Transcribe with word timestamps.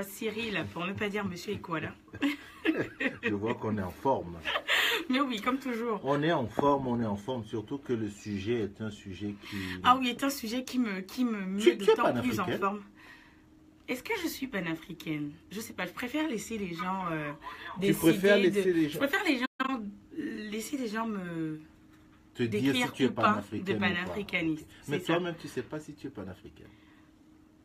euh, 0.00 0.04
Cyril, 0.08 0.64
pour 0.72 0.86
ne 0.86 0.92
pas 0.92 1.08
dire 1.08 1.24
Monsieur 1.24 1.52
Equala. 1.54 1.94
Je 3.22 3.34
vois 3.34 3.54
qu'on 3.54 3.76
est 3.78 3.82
en 3.82 3.90
forme. 3.90 4.38
Mais 5.08 5.20
oui, 5.20 5.40
comme 5.40 5.58
toujours. 5.58 6.00
On 6.04 6.22
est 6.22 6.32
en 6.32 6.46
forme, 6.46 6.86
on 6.88 7.00
est 7.00 7.06
en 7.06 7.16
forme, 7.16 7.44
surtout 7.44 7.78
que 7.78 7.92
le 7.92 8.08
sujet 8.08 8.60
est 8.64 8.80
un 8.80 8.90
sujet 8.90 9.34
qui... 9.48 9.56
Ah 9.82 9.96
oui, 9.98 10.08
est 10.08 10.22
un 10.22 10.30
sujet 10.30 10.62
qui 10.64 10.78
me, 10.78 11.00
qui 11.00 11.24
me 11.24 11.40
met 11.46 11.60
Tu- 11.60 11.78
tu 11.78 11.86
d'autant 11.86 12.12
plus 12.20 12.38
en 12.38 12.46
forme. 12.46 12.80
Est-ce 13.88 14.02
que 14.04 14.12
je 14.22 14.28
suis 14.28 14.46
panafricaine? 14.46 15.32
Je 15.50 15.58
sais 15.60 15.72
pas, 15.72 15.84
je 15.86 15.92
préfère 15.92 16.28
laisser 16.28 16.58
les 16.58 16.74
gens 16.74 17.06
euh, 17.10 17.32
décider. 17.80 17.98
préfères 17.98 18.36
de- 18.38 18.42
laisser 18.42 18.72
les 18.72 18.88
gens- 18.88 18.92
Je 18.92 18.98
préfère 18.98 19.24
les 19.24 19.38
gens, 19.38 19.80
laisser 20.16 20.76
les 20.76 20.86
gens 20.88 21.06
me 21.06 21.60
Te 22.34 22.44
dire 22.44 22.74
si 22.86 22.92
tu 22.92 23.04
es 23.04 23.08
panafricaine 23.08 23.74
de 23.74 23.80
panafricaniste. 23.80 24.66
Mais 24.86 25.00
toi-même, 25.00 25.34
tu 25.40 25.48
sais 25.48 25.62
pas 25.62 25.80
si 25.80 25.94
tu 25.94 26.06
es 26.06 26.10
panafricaine. 26.10 26.68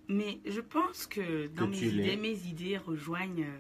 Mais 0.08 0.40
je 0.46 0.62
pense 0.62 1.08
que 1.08 1.48
dans 1.48 1.66
Que 1.66 1.72
mes 1.72 1.84
idées, 1.84 2.16
mes 2.18 2.48
idées 2.48 2.78
rejoignent 2.78 3.44
euh, 3.44 3.58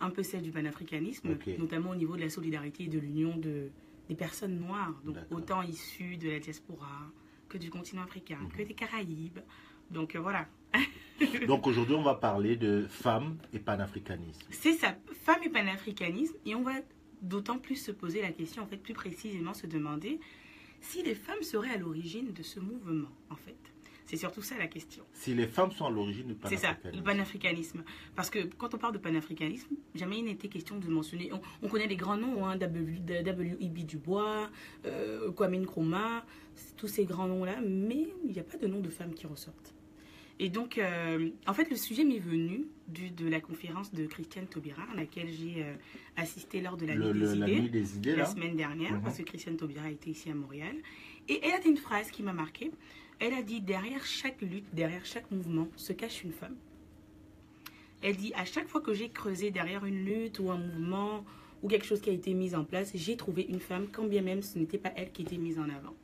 un 0.00 0.10
peu 0.10 0.22
celles 0.22 0.42
du 0.42 0.50
panafricanisme, 0.50 1.36
notamment 1.58 1.90
au 1.90 1.94
niveau 1.94 2.16
de 2.16 2.22
la 2.22 2.28
solidarité 2.30 2.84
et 2.84 2.88
de 2.88 2.98
l'union 2.98 3.36
de, 3.36 3.68
des 4.08 4.14
personnes 4.14 4.58
noires, 4.58 4.94
donc 5.04 5.16
autant 5.30 5.62
issues 5.62 6.16
de 6.16 6.28
la 6.30 6.38
diaspora 6.40 7.10
que 7.48 7.58
du 7.58 7.70
continent 7.70 8.02
africain, 8.02 8.38
Mhm. 8.42 8.48
que 8.52 8.62
des 8.62 8.74
Caraïbes. 8.74 9.38
Donc 9.90 10.16
euh, 10.16 10.20
voilà. 10.20 10.46
Donc 11.46 11.66
aujourd'hui, 11.66 11.94
on 11.94 12.02
va 12.02 12.14
parler 12.14 12.56
de 12.56 12.86
femmes 12.90 13.38
et 13.54 13.58
panafricanisme. 13.58 14.46
C'est 14.50 14.74
ça, 14.74 14.96
femme 15.24 15.42
et 15.44 15.48
panafricanisme, 15.48 16.34
et 16.44 16.54
on 16.54 16.62
va 16.62 16.74
d'autant 17.22 17.58
plus 17.58 17.76
se 17.76 17.90
poser 17.92 18.20
la 18.20 18.32
question, 18.32 18.62
en 18.62 18.66
fait, 18.66 18.76
plus 18.76 18.92
précisément 18.92 19.54
se 19.54 19.66
demander 19.66 20.20
si 20.80 21.02
les 21.02 21.14
femmes 21.14 21.40
seraient 21.42 21.70
à 21.70 21.78
l'origine 21.78 22.32
de 22.34 22.42
ce 22.42 22.60
mouvement, 22.60 23.08
en 23.30 23.36
fait. 23.36 23.56
C'est 24.06 24.16
surtout 24.16 24.40
ça 24.40 24.56
la 24.56 24.68
question. 24.68 25.02
Si 25.12 25.34
les 25.34 25.46
femmes 25.48 25.72
sont 25.72 25.84
à 25.86 25.90
l'origine 25.90 26.28
du 26.28 26.36
C'est 26.44 26.56
ça, 26.56 26.68
panafricanisme. 26.74 26.96
le 26.98 27.02
panafricanisme. 27.02 27.84
Parce 28.14 28.30
que 28.30 28.38
quand 28.56 28.72
on 28.74 28.78
parle 28.78 28.92
de 28.94 28.98
panafricanisme, 28.98 29.74
jamais 29.96 30.18
il 30.20 30.24
n'était 30.24 30.46
question 30.48 30.78
de 30.78 30.86
mentionner. 30.88 31.30
On, 31.32 31.40
on 31.62 31.68
connaît 31.68 31.88
les 31.88 31.96
grands 31.96 32.16
noms, 32.16 32.46
hein, 32.46 32.56
W- 32.56 33.00
W.E.B. 33.00 33.78
Dubois, 33.84 34.48
euh, 34.84 35.32
Kwame 35.32 35.56
Nkrumah, 35.56 36.24
tous 36.76 36.86
ces 36.88 37.04
grands 37.04 37.26
noms-là, 37.26 37.56
mais 37.66 38.06
il 38.24 38.30
n'y 38.32 38.38
a 38.38 38.44
pas 38.44 38.56
de 38.58 38.66
nom 38.68 38.80
de 38.80 38.88
femmes 38.90 39.12
qui 39.12 39.26
ressortent. 39.26 39.74
Et 40.38 40.50
donc, 40.50 40.76
euh, 40.78 41.30
en 41.46 41.54
fait, 41.54 41.68
le 41.70 41.76
sujet 41.76 42.04
m'est 42.04 42.18
venu 42.18 42.66
du, 42.88 43.10
de 43.10 43.26
la 43.26 43.40
conférence 43.40 43.92
de 43.92 44.06
Christiane 44.06 44.46
Taubira, 44.46 44.82
à 44.92 44.94
laquelle 44.94 45.30
j'ai 45.30 45.64
euh, 45.64 45.74
assisté 46.16 46.60
lors 46.60 46.76
de 46.76 46.84
la 46.86 46.94
Le- 46.94 47.12
nuit 47.12 47.20
le- 47.20 47.28
des 47.32 47.36
la 47.38 47.48
idées 47.48 47.60
nuit 47.62 47.70
des 47.70 47.96
idées, 47.96 48.10
la 48.12 48.16
là. 48.18 48.26
semaine 48.26 48.54
dernière, 48.54 48.92
Mhm. 48.92 49.02
parce 49.02 49.16
que 49.18 49.22
Christiane 49.22 49.56
Taubira 49.56 49.90
était 49.90 50.10
ici 50.10 50.30
à 50.30 50.34
Montréal. 50.34 50.76
Et 51.28 51.40
elle 51.42 51.54
a 51.54 51.58
dit 51.58 51.68
une 51.70 51.78
phrase 51.78 52.10
qui 52.10 52.22
m'a 52.22 52.34
marquée. 52.34 52.70
Elle 53.18 53.34
a 53.34 53.42
dit 53.42 53.60
derrière 53.60 54.04
chaque 54.04 54.42
lutte, 54.42 54.66
derrière 54.74 55.04
chaque 55.04 55.30
mouvement, 55.30 55.68
se 55.76 55.92
cache 55.92 56.22
une 56.22 56.32
femme. 56.32 56.56
Elle 58.02 58.16
dit 58.16 58.32
à 58.34 58.44
chaque 58.44 58.68
fois 58.68 58.80
que 58.80 58.92
j'ai 58.92 59.08
creusé 59.08 59.50
derrière 59.50 59.84
une 59.86 60.04
lutte 60.04 60.38
ou 60.38 60.50
un 60.50 60.58
mouvement 60.58 61.24
ou 61.62 61.68
quelque 61.68 61.86
chose 61.86 62.00
qui 62.00 62.10
a 62.10 62.12
été 62.12 62.34
mis 62.34 62.54
en 62.54 62.64
place, 62.64 62.92
j'ai 62.94 63.16
trouvé 63.16 63.46
une 63.48 63.60
femme, 63.60 63.88
quand 63.90 64.04
bien 64.04 64.22
même 64.22 64.42
ce 64.42 64.58
n'était 64.58 64.78
pas 64.78 64.92
elle 64.96 65.10
qui 65.12 65.22
était 65.22 65.38
mise 65.38 65.58
en 65.58 65.68
avant. 65.70 65.94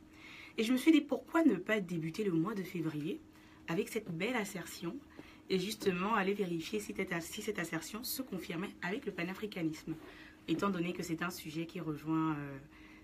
Et 0.57 0.63
je 0.63 0.71
me 0.71 0.77
suis 0.77 0.91
dit 0.91 1.01
pourquoi 1.01 1.43
ne 1.43 1.55
pas 1.55 1.79
débuter 1.79 2.23
le 2.23 2.31
mois 2.31 2.55
de 2.55 2.63
février 2.63 3.19
avec 3.67 3.89
cette 3.89 4.11
belle 4.11 4.35
assertion 4.35 4.95
et 5.49 5.59
justement 5.59 6.15
aller 6.15 6.33
vérifier 6.33 6.79
si 6.79 6.93
cette, 6.93 7.59
assertion 7.59 8.03
se 8.03 8.21
confirmait 8.21 8.69
avec 8.81 9.05
le 9.05 9.11
panafricanisme, 9.11 9.95
étant 10.47 10.69
donné 10.69 10.93
que 10.93 11.03
c'est 11.03 11.21
un 11.21 11.29
sujet 11.29 11.65
qui 11.65 11.79
rejoint 11.79 12.33
euh, 12.33 12.57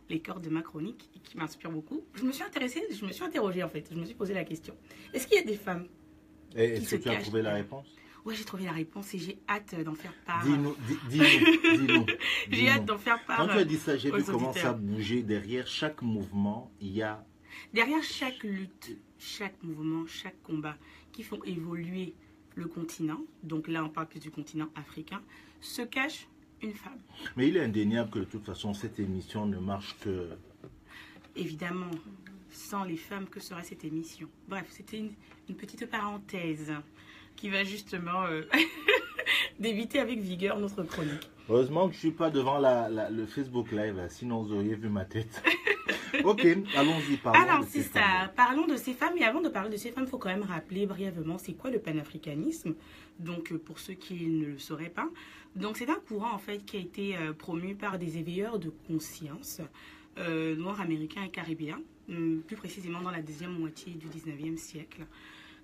les 0.09 0.19
cordes 0.19 0.43
de 0.43 0.49
ma 0.49 0.61
chronique 0.61 1.09
et 1.15 1.19
qui 1.19 1.37
m'inspire 1.37 1.71
beaucoup. 1.71 2.03
Je 2.15 2.23
me 2.23 2.31
suis 2.31 2.43
intéressée, 2.43 2.83
je 2.91 3.05
me 3.05 3.11
suis 3.11 3.23
interrogée 3.23 3.63
en 3.63 3.69
fait, 3.69 3.87
je 3.91 3.97
me 3.99 4.05
suis 4.05 4.15
posé 4.15 4.33
la 4.33 4.43
question. 4.43 4.75
Est-ce 5.13 5.27
qu'il 5.27 5.37
y 5.37 5.41
a 5.41 5.45
des 5.45 5.55
femmes 5.55 5.87
Et 6.55 6.75
Est-ce 6.75 6.89
se 6.89 6.95
que 6.95 7.03
tu 7.03 7.09
as 7.09 7.21
trouvé 7.21 7.41
la 7.41 7.53
réponse 7.53 7.87
Ouais, 8.25 8.35
j'ai 8.35 8.43
trouvé 8.43 8.65
la 8.65 8.73
réponse 8.73 9.13
et 9.13 9.17
j'ai 9.19 9.39
hâte 9.47 9.75
d'en 9.81 9.93
faire 9.93 10.13
part. 10.25 10.43
Dis-nous, 10.43 10.75
dis- 11.09 11.19
dis-nous, 11.19 11.77
dis-nous. 11.77 12.05
J'ai 12.51 12.69
hâte 12.69 12.85
d'en 12.85 12.97
faire 12.97 13.23
part. 13.25 13.37
Quand 13.37 13.47
tu 13.47 13.59
as 13.59 13.63
dit 13.63 13.77
ça, 13.77 13.95
j'ai 13.97 14.11
vu 14.11 14.23
comment 14.23 14.51
ça 14.51 14.73
bougeait. 14.73 15.21
Derrière 15.23 15.67
chaque 15.67 16.01
mouvement, 16.01 16.69
il 16.81 16.91
y 16.91 17.01
a 17.01 17.25
Derrière 17.73 18.03
chaque 18.03 18.43
lutte, 18.43 18.97
chaque 19.17 19.61
mouvement, 19.63 20.05
chaque 20.05 20.41
combat 20.43 20.77
qui 21.11 21.23
font 21.23 21.41
évoluer 21.43 22.13
le 22.55 22.67
continent, 22.67 23.21
donc 23.43 23.67
là 23.67 23.83
on 23.83 23.89
parle 23.89 24.07
plus 24.07 24.19
du 24.19 24.31
continent 24.31 24.69
africain, 24.75 25.21
se 25.61 25.81
cache 25.81 26.27
une 26.61 26.73
femme. 26.73 26.99
Mais 27.35 27.47
il 27.47 27.57
est 27.57 27.63
indéniable 27.63 28.09
que 28.09 28.19
de 28.19 28.25
toute 28.25 28.45
façon, 28.45 28.73
cette 28.73 28.99
émission 28.99 29.45
ne 29.45 29.57
marche 29.57 29.95
que. 30.01 30.29
Évidemment, 31.35 31.91
sans 32.51 32.83
les 32.83 32.97
femmes, 32.97 33.27
que 33.27 33.39
serait 33.39 33.63
cette 33.63 33.85
émission? 33.85 34.27
Bref, 34.47 34.65
c'était 34.69 34.97
une, 34.97 35.11
une 35.47 35.55
petite 35.55 35.85
parenthèse 35.89 36.71
qui 37.35 37.49
va 37.49 37.63
justement 37.63 38.25
euh, 38.25 38.41
d'éviter 39.59 39.99
avec 39.99 40.19
vigueur 40.19 40.59
notre 40.59 40.83
chronique. 40.83 41.29
Heureusement 41.47 41.87
que 41.87 41.93
je 41.95 41.99
suis 41.99 42.11
pas 42.11 42.29
devant 42.29 42.57
la, 42.59 42.89
la- 42.89 43.09
le 43.09 43.25
Facebook 43.25 43.71
Live, 43.71 43.95
là, 43.95 44.09
sinon 44.09 44.43
vous 44.43 44.53
auriez 44.53 44.75
vu 44.75 44.89
ma 44.89 45.05
tête. 45.05 45.41
ok, 46.23 46.45
allons-y, 46.75 47.17
parlons 47.17 47.41
Alors, 47.41 47.59
de 47.61 47.65
c'est 47.69 47.81
ces 47.83 47.89
ça. 47.89 48.01
femmes. 48.01 48.31
Parlons 48.35 48.67
de 48.67 48.75
ces 48.75 48.93
femmes. 48.93 49.17
Et 49.17 49.23
avant 49.25 49.41
de 49.41 49.49
parler 49.49 49.69
de 49.69 49.77
ces 49.77 49.91
femmes, 49.91 50.05
il 50.05 50.09
faut 50.09 50.17
quand 50.17 50.29
même 50.29 50.43
rappeler 50.43 50.85
brièvement 50.85 51.37
c'est 51.37 51.53
quoi 51.53 51.69
le 51.71 51.79
panafricanisme. 51.79 52.75
Donc, 53.19 53.51
euh, 53.51 53.57
pour 53.57 53.79
ceux 53.79 53.93
qui 53.93 54.27
ne 54.27 54.45
le 54.45 54.59
sauraient 54.59 54.89
pas. 54.89 55.09
Donc, 55.55 55.77
c'est 55.77 55.89
un 55.89 55.99
courant, 56.07 56.31
en 56.33 56.37
fait, 56.37 56.63
qui 56.65 56.77
a 56.77 56.79
été 56.79 57.15
euh, 57.17 57.33
promu 57.33 57.75
par 57.75 57.97
des 57.99 58.17
éveilleurs 58.17 58.59
de 58.59 58.69
conscience 58.87 59.61
euh, 60.17 60.55
noirs 60.55 60.81
américains 60.81 61.23
et 61.23 61.29
caribéens, 61.29 61.81
hum, 62.09 62.41
plus 62.45 62.55
précisément 62.55 63.01
dans 63.01 63.11
la 63.11 63.21
deuxième 63.21 63.51
moitié 63.57 63.93
du 63.93 64.07
19e 64.07 64.57
siècle, 64.57 65.05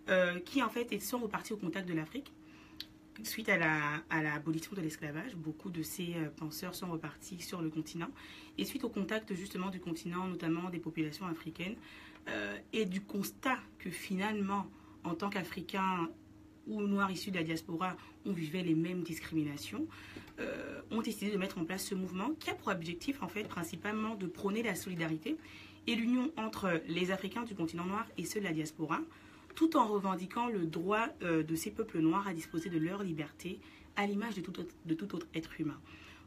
euh, 0.10 0.40
qui, 0.40 0.62
en 0.64 0.70
fait, 0.70 0.98
sont 1.02 1.20
repartis 1.20 1.54
au 1.54 1.58
contact 1.58 1.88
de 1.88 1.94
l'Afrique. 1.94 2.32
Suite 3.24 3.48
à 3.50 3.58
la- 3.58 4.04
l'abolition 4.22 4.76
de 4.76 4.82
l'esclavage, 4.82 5.36
beaucoup 5.36 5.70
de 5.70 5.82
ces 5.82 6.16
euh, 6.16 6.30
penseurs 6.36 6.76
sont 6.76 6.92
repartis 6.92 7.42
sur 7.42 7.62
le 7.62 7.70
continent. 7.70 8.10
Et 8.58 8.66
suite 8.66 8.84
au 8.84 8.90
contact 8.90 9.34
justement 9.34 9.70
du 9.70 9.80
continent, 9.80 10.28
notamment 10.28 10.70
des 10.70 10.80
populations 10.80 11.26
africaines, 11.26 11.76
euh, 12.28 12.58
et 12.74 12.86
du 12.86 13.02
constat 13.02 13.58
que 13.80 13.90
finalement, 13.90 14.68
en 15.06 15.16
tant 15.16 15.30
qu'Africains 15.30 16.10
ou 16.68 16.82
Noirs 16.82 17.10
issus 17.12 17.32
de 17.32 17.38
la 17.38 17.44
diaspora, 17.44 17.96
on 18.26 18.34
vivait 18.34 18.64
les 18.64 18.76
mêmes 18.76 19.02
discriminations, 19.04 19.88
euh, 20.40 20.82
ont 20.92 21.02
décidé 21.02 21.32
de 21.32 21.38
mettre 21.38 21.58
en 21.58 21.64
place 21.64 21.86
ce 21.86 21.96
mouvement 21.96 22.32
qui 22.40 22.50
a 22.50 22.56
pour 22.56 22.68
objectif 22.68 23.22
en 23.24 23.28
fait 23.30 23.44
principalement 23.48 24.16
de 24.16 24.26
prôner 24.28 24.62
la 24.64 24.76
solidarité 24.76 25.38
et 25.88 25.96
l'union 25.96 26.32
entre 26.36 26.82
les 26.88 27.12
Africains 27.12 27.44
du 27.44 27.56
continent 27.56 27.86
noir 27.86 28.06
et 28.18 28.26
ceux 28.26 28.40
de 28.40 28.46
la 28.46 28.52
diaspora, 28.52 29.00
tout 29.56 29.78
en 29.78 29.88
revendiquant 29.88 30.48
le 30.48 30.66
droit 30.66 31.08
euh, 31.24 31.44
de 31.44 31.56
ces 31.56 31.72
peuples 31.72 32.00
noirs 32.00 32.28
à 32.28 32.34
disposer 32.34 32.70
de 32.70 32.78
leur 32.78 33.02
liberté 33.04 33.60
à 33.96 34.06
l'image 34.06 34.36
de 34.36 34.42
tout 34.42 35.16
autre, 35.16 35.28
être 35.34 35.60
humain. 35.60 35.80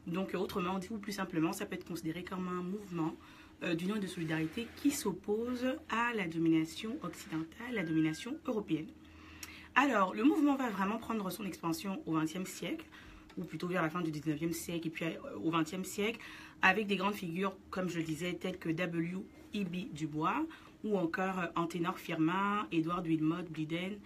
Donc, 0.07 0.33
autrement 0.33 0.79
dit, 0.79 0.87
ou 0.89 0.97
plus 0.97 1.11
simplement, 1.11 1.53
ça 1.53 1.65
peut 1.65 1.75
être 1.75 1.87
considéré 1.87 2.23
comme 2.23 2.47
un 2.47 2.63
mouvement 2.63 3.15
euh, 3.63 3.75
d'union 3.75 3.95
et 3.95 3.99
de 3.99 4.07
solidarité 4.07 4.67
qui 4.77 4.91
s'oppose 4.91 5.65
à 5.89 6.13
la 6.15 6.27
domination 6.27 6.97
occidentale, 7.03 7.73
la 7.73 7.83
domination 7.83 8.35
européenne. 8.47 8.87
Alors, 9.75 10.15
le 10.15 10.23
mouvement 10.23 10.55
va 10.55 10.69
vraiment 10.69 10.97
prendre 10.97 11.29
son 11.29 11.45
expansion 11.45 12.01
au 12.07 12.13
XXe 12.13 12.49
siècle, 12.49 12.85
ou 13.37 13.43
plutôt 13.43 13.67
vers 13.67 13.83
la 13.83 13.89
fin 13.89 14.01
du 14.01 14.11
XIXe 14.11 14.57
siècle 14.57 14.87
et 14.87 14.89
puis 14.89 15.05
euh, 15.05 15.37
au 15.43 15.51
XXe 15.51 15.87
siècle, 15.87 16.19
avec 16.61 16.87
des 16.87 16.95
grandes 16.95 17.13
figures, 17.13 17.55
comme 17.69 17.89
je 17.89 17.97
le 17.97 18.03
disais, 18.03 18.33
telles 18.33 18.57
que 18.57 18.69
W.E.B. 18.69 19.93
Dubois, 19.93 20.45
ou 20.83 20.97
encore 20.97 21.39
euh, 21.39 21.47
Anténor 21.55 21.97
Firmin, 21.97 22.67
Édouard 22.71 23.03
Wilmot 23.03 23.43
Bliden, 23.49 23.97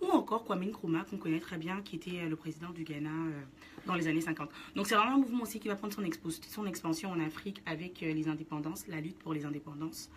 ou 0.00 0.06
encore 0.06 0.44
Kwame 0.44 0.64
Nkrumah, 0.64 1.04
qu'on 1.04 1.18
connaît 1.18 1.40
très 1.40 1.58
bien, 1.58 1.80
qui 1.82 1.96
était 1.96 2.20
euh, 2.20 2.28
le 2.28 2.36
président 2.36 2.70
du 2.70 2.84
Ghana 2.84 3.10
euh, 3.10 3.42
dans 3.86 3.94
les 3.94 4.08
années 4.08 4.20
50. 4.20 4.50
Donc 4.74 4.86
c'est 4.86 4.94
vraiment 4.94 5.14
un 5.14 5.18
mouvement 5.18 5.42
aussi 5.42 5.60
qui 5.60 5.68
va 5.68 5.76
prendre 5.76 5.92
son, 5.92 6.02
son 6.48 6.66
expansion 6.66 7.10
en 7.10 7.20
Afrique 7.20 7.62
avec 7.66 8.00
les 8.00 8.28
indépendances, 8.28 8.86
la 8.88 9.00
lutte 9.00 9.18
pour 9.18 9.32
les 9.32 9.44
indépendances. 9.44 10.10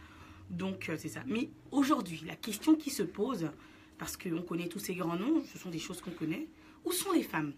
Donc 0.50 0.92
c'est 0.98 1.10
ça. 1.10 1.22
Mais 1.26 1.50
aujourd'hui, 1.72 2.24
la 2.26 2.36
question 2.36 2.76
qui 2.76 2.92
se 2.92 3.02
pose, 3.02 3.50
parce 3.98 4.16
qu'on 4.16 4.42
connaît 4.42 4.68
tous 4.68 4.80
ces 4.80 4.94
grands 4.94 5.16
noms, 5.18 5.42
ce 5.52 5.58
sont 5.58 5.70
des 5.70 5.80
choses 5.80 6.02
qu'on 6.02 6.12
connaît, 6.12 6.48
où 6.84 6.92
sont 6.92 7.12
les 7.12 7.24
femmes 7.24 7.54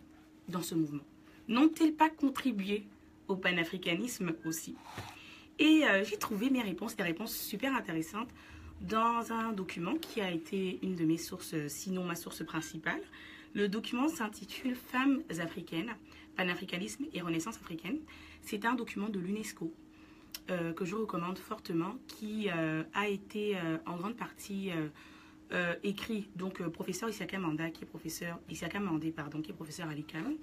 dans 0.48 0.62
ce 0.62 0.76
mouvement? 0.76 1.04
N'ont-elles 1.50 1.94
pas 1.94 2.10
contribué 2.10 2.86
au 3.28 3.36
panafricanisme 3.36 4.34
aussi? 4.46 4.76
Et 5.60 5.86
euh, 5.86 6.04
j'ai 6.04 6.18
trouvé 6.18 6.50
mes 6.50 6.62
réponses, 6.62 6.96
des 6.96 7.04
réponses 7.04 7.36
super 7.36 7.76
intéressantes, 7.76 8.30
dans 8.82 9.32
un 9.32 9.54
document 9.54 9.96
qui 9.96 10.22
a 10.22 10.30
été 10.30 10.80
une 10.84 10.96
de 10.96 11.04
mes 11.04 11.18
sources, 11.18 11.56
sinon 11.68 12.04
ma 12.04 12.16
source 12.16 12.46
principale. 12.46 13.02
Le 13.56 13.68
document 13.68 14.08
s'intitule 14.08 14.76
Femmes 14.76 15.24
africaines, 15.40 15.96
panafricanisme 16.36 17.06
et 17.12 17.22
renaissance 17.22 17.56
africaine. 17.56 17.98
C'est 18.44 18.66
un 18.66 18.76
document 18.76 19.10
de 19.10 19.20
l'UNESCO 19.20 19.74
euh, 20.52 20.74
que 20.74 20.86
je 20.86 20.96
recommande 20.96 21.40
fortement, 21.40 21.96
qui 22.08 22.50
euh, 22.56 22.84
a 22.94 23.08
été 23.08 23.58
en 23.88 23.98
grande 23.98 24.16
partie 24.16 24.72
écrit 25.82 26.28
donc 26.36 26.62
professeur 26.68 27.10
Issaka 27.10 27.40
Manda, 27.40 27.72
qui 27.72 27.84
est 27.84 27.88
professeur 27.88 28.38
Issaka 28.50 28.80
Mandé, 28.80 29.12
pardon, 29.12 29.42
qui 29.42 29.52
est 29.52 29.56
professeur 29.56 29.88
à 29.88 29.96
l'ICAM, 29.96 30.36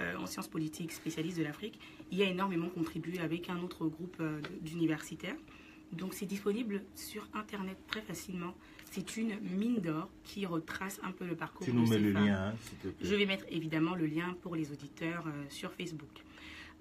euh, 0.00 0.16
en 0.16 0.26
sciences 0.26 0.48
politiques, 0.48 0.92
spécialiste 0.92 1.38
de 1.38 1.44
l'Afrique. 1.44 1.78
Il 2.10 2.20
a 2.22 2.24
énormément 2.24 2.68
contribué 2.68 3.20
avec 3.20 3.48
un 3.48 3.60
autre 3.60 3.86
groupe 3.86 4.16
euh, 4.20 4.40
d'universitaires. 4.60 5.36
Donc 5.92 6.14
c'est 6.14 6.26
disponible 6.26 6.82
sur 6.96 7.28
Internet 7.34 7.76
très 7.86 8.00
facilement. 8.00 8.54
C'est 8.90 9.16
une 9.16 9.38
mine 9.40 9.76
d'or 9.80 10.08
qui 10.24 10.46
retrace 10.46 11.00
un 11.04 11.12
peu 11.12 11.24
le 11.26 11.36
parcours 11.36 11.64
Tu 11.64 11.72
de 11.72 11.76
nous 11.76 11.82
mets 11.82 11.96
ces 11.96 12.00
le 12.00 12.12
femmes. 12.12 12.26
lien, 12.26 12.46
hein, 12.48 12.54
s'il 12.60 12.78
te 12.78 12.88
plaît. 12.88 13.08
Je 13.08 13.14
vais 13.14 13.26
mettre 13.26 13.44
évidemment 13.50 13.94
le 13.94 14.06
lien 14.06 14.36
pour 14.42 14.56
les 14.56 14.72
auditeurs 14.72 15.24
euh, 15.26 15.44
sur 15.48 15.72
Facebook. 15.72 16.22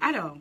Alors, 0.02 0.38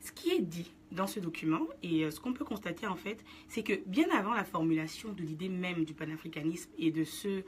ce 0.00 0.12
qui 0.12 0.30
est 0.30 0.40
dit 0.40 0.70
dans 0.92 1.06
ce 1.08 1.18
document 1.18 1.66
et 1.82 2.08
ce 2.10 2.20
qu'on 2.20 2.32
peut 2.32 2.44
constater 2.44 2.86
en 2.86 2.94
fait, 2.94 3.24
c'est 3.48 3.62
que 3.64 3.72
bien 3.86 4.08
avant 4.10 4.34
la 4.34 4.44
formulation 4.44 5.12
de 5.12 5.22
l'idée 5.22 5.48
même 5.48 5.84
du 5.84 5.92
panafricanisme 5.94 6.70
et 6.78 6.92
de 6.92 7.02
ce 7.04 7.42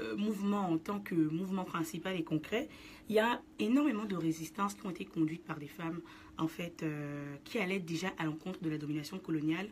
euh, 0.00 0.16
mouvement 0.16 0.68
en 0.68 0.78
tant 0.78 1.00
que 1.00 1.14
mouvement 1.14 1.64
principal 1.64 2.16
et 2.16 2.24
concret, 2.24 2.68
il 3.08 3.14
y 3.16 3.18
a 3.18 3.40
énormément 3.58 4.04
de 4.04 4.16
résistances 4.16 4.74
qui 4.74 4.86
ont 4.86 4.90
été 4.90 5.04
conduites 5.04 5.44
par 5.44 5.58
des 5.58 5.68
femmes 5.68 6.00
en 6.38 6.48
fait 6.48 6.82
euh, 6.82 7.36
qui 7.44 7.58
allaient 7.58 7.80
déjà 7.80 8.08
à 8.18 8.24
l'encontre 8.24 8.60
de 8.62 8.70
la 8.70 8.78
domination 8.78 9.18
coloniale 9.18 9.68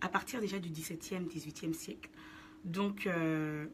à 0.00 0.08
partir 0.08 0.40
déjà 0.40 0.58
du 0.58 0.68
XVIIe, 0.68 1.26
XVIIIe 1.26 1.74
siècle. 1.74 2.10
Donc, 2.64 3.06
euh, 3.06 3.66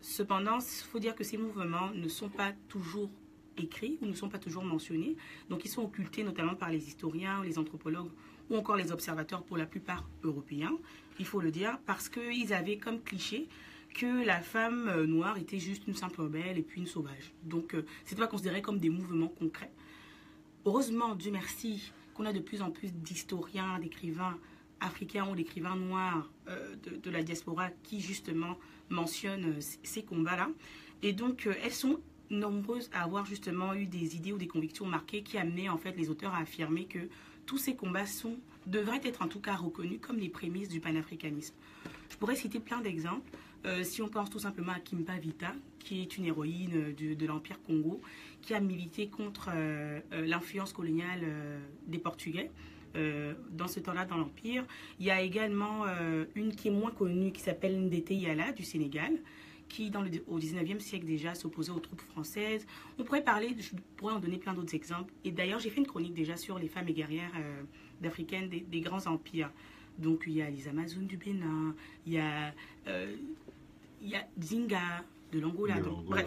cependant, 0.00 0.58
il 0.58 0.84
faut 0.90 0.98
dire 0.98 1.14
que 1.14 1.24
ces 1.24 1.38
mouvements 1.38 1.90
ne 1.94 2.08
sont 2.08 2.28
pas 2.28 2.52
toujours 2.68 3.10
écrits 3.56 3.98
ou 4.02 4.06
ne 4.06 4.14
sont 4.14 4.28
pas 4.28 4.38
toujours 4.38 4.64
mentionnés. 4.64 5.16
Donc, 5.48 5.64
ils 5.64 5.70
sont 5.70 5.82
occultés 5.82 6.22
notamment 6.22 6.54
par 6.54 6.70
les 6.70 6.86
historiens, 6.88 7.42
les 7.44 7.58
anthropologues 7.58 8.10
ou 8.50 8.56
encore 8.56 8.76
les 8.76 8.92
observateurs 8.92 9.42
pour 9.42 9.56
la 9.56 9.66
plupart 9.66 10.08
européens, 10.22 10.76
il 11.18 11.26
faut 11.26 11.40
le 11.40 11.50
dire, 11.50 11.78
parce 11.86 12.08
qu'ils 12.08 12.52
avaient 12.52 12.76
comme 12.76 13.00
cliché 13.00 13.48
que 13.94 14.26
la 14.26 14.40
femme 14.40 14.88
euh, 14.88 15.06
noire 15.06 15.38
était 15.38 15.60
juste 15.60 15.86
une 15.86 15.94
simple 15.94 16.20
rebelle 16.20 16.58
et 16.58 16.62
puis 16.62 16.80
une 16.80 16.86
sauvage. 16.86 17.32
Donc, 17.44 17.74
euh, 17.74 17.86
c'était 18.04 18.20
pas 18.20 18.26
considéré 18.26 18.60
comme 18.60 18.78
des 18.78 18.90
mouvements 18.90 19.28
concrets. 19.28 19.70
Heureusement, 20.66 21.14
Dieu 21.14 21.30
merci, 21.30 21.92
qu'on 22.12 22.26
a 22.26 22.32
de 22.32 22.40
plus 22.40 22.60
en 22.60 22.70
plus 22.70 22.92
d'historiens, 22.92 23.78
d'écrivains 23.78 24.36
africains 24.80 25.28
ou 25.30 25.34
d'écrivains 25.34 25.76
noirs 25.76 26.30
euh, 26.48 26.74
de, 27.02 27.10
la 27.10 27.22
diaspora 27.22 27.70
qui 27.84 28.00
justement 28.00 28.58
mentionnent 28.90 29.56
ces 29.60 30.02
combats-là. 30.02 30.50
Et 31.02 31.12
donc, 31.12 31.48
elles 31.62 31.72
sont 31.72 32.00
nombreuses 32.30 32.90
à 32.92 33.04
avoir 33.04 33.24
justement 33.24 33.74
eu 33.74 33.86
des 33.86 34.16
idées 34.16 34.32
ou 34.32 34.38
des 34.38 34.48
convictions 34.48 34.86
marquées 34.86 35.22
qui 35.22 35.38
amenaient 35.38 35.68
en 35.68 35.78
fait 35.78 35.96
les 35.96 36.10
auteurs 36.10 36.34
à 36.34 36.38
affirmer 36.38 36.86
que 36.86 36.98
tous 37.46 37.58
ces 37.58 37.76
combats 37.76 38.06
sont, 38.06 38.38
devraient 38.66 39.00
être 39.04 39.22
en 39.22 39.28
tout 39.28 39.40
cas 39.40 39.54
reconnus 39.54 40.00
comme 40.00 40.18
les 40.18 40.28
prémices 40.28 40.68
du 40.68 40.80
panafricanisme. 40.80 41.54
Je 42.10 42.16
pourrais 42.16 42.36
citer 42.36 42.60
plein 42.60 42.80
d'exemples. 42.80 43.30
Euh, 43.66 43.82
si 43.82 44.02
on 44.02 44.08
pense 44.08 44.30
tout 44.30 44.38
simplement 44.38 44.72
à 44.72 44.78
Kimba 44.80 45.16
Vita, 45.18 45.52
qui 45.78 46.02
est 46.02 46.18
une 46.18 46.26
héroïne 46.26 46.92
euh, 47.00 47.14
de, 47.14 47.26
l'Empire 47.26 47.60
Congo, 47.62 48.00
qui 48.42 48.54
a 48.54 48.60
milité 48.60 49.08
contre 49.08 49.50
euh, 49.54 50.00
l'influence 50.12 50.72
coloniale 50.72 51.22
des 51.86 51.98
Portugais 51.98 52.50
dans 53.50 53.66
ce 53.66 53.80
temps-là 53.80 54.04
dans 54.04 54.16
l'Empire. 54.16 54.64
Il 55.00 55.06
y 55.06 55.10
a 55.10 55.20
également 55.20 55.84
une 56.36 56.54
qui 56.54 56.68
est 56.68 56.70
moins 56.70 56.92
connue, 56.92 57.32
qui 57.32 57.40
s'appelle 57.40 57.76
Ndete 57.76 58.10
Yala 58.10 58.52
du 58.52 58.62
Sénégal, 58.62 59.18
qui 59.68 59.90
dans 59.90 60.00
le, 60.00 60.10
au 60.28 60.38
19e 60.38 60.78
siècle 60.78 61.04
déjà 61.04 61.34
s'opposait 61.34 61.72
aux 61.72 61.80
troupes 61.80 62.02
françaises. 62.02 62.64
On 62.96 63.02
pourrait 63.02 63.24
parler, 63.24 63.56
je 63.58 63.70
pourrais 63.96 64.14
en 64.14 64.20
donner 64.20 64.38
plein 64.38 64.54
d'autres 64.54 64.76
exemples. 64.76 65.12
Et 65.24 65.32
d'ailleurs, 65.32 65.58
j'ai 65.58 65.70
fait 65.70 65.80
une 65.80 65.88
chronique 65.88 66.14
déjà 66.14 66.36
sur 66.36 66.56
les 66.56 66.68
femmes 66.68 66.86
et 66.86 66.92
guerrières 66.92 67.32
d'Africaines 68.00 68.48
des, 68.48 68.60
des 68.60 68.80
grands 68.80 69.08
empires. 69.08 69.50
Donc 69.98 70.24
il 70.28 70.34
y 70.34 70.42
a 70.42 70.48
les 70.48 70.68
Amazones 70.68 71.06
du 71.06 71.16
Bénin, 71.16 71.74
il 72.06 72.12
y 72.12 72.18
a, 72.18 72.54
il 74.04 74.10
y 74.10 74.14
a 74.14 74.26
Zinga 74.40 75.04
de 75.32 75.40
l'Angola. 75.40 75.76
Bref, 76.06 76.26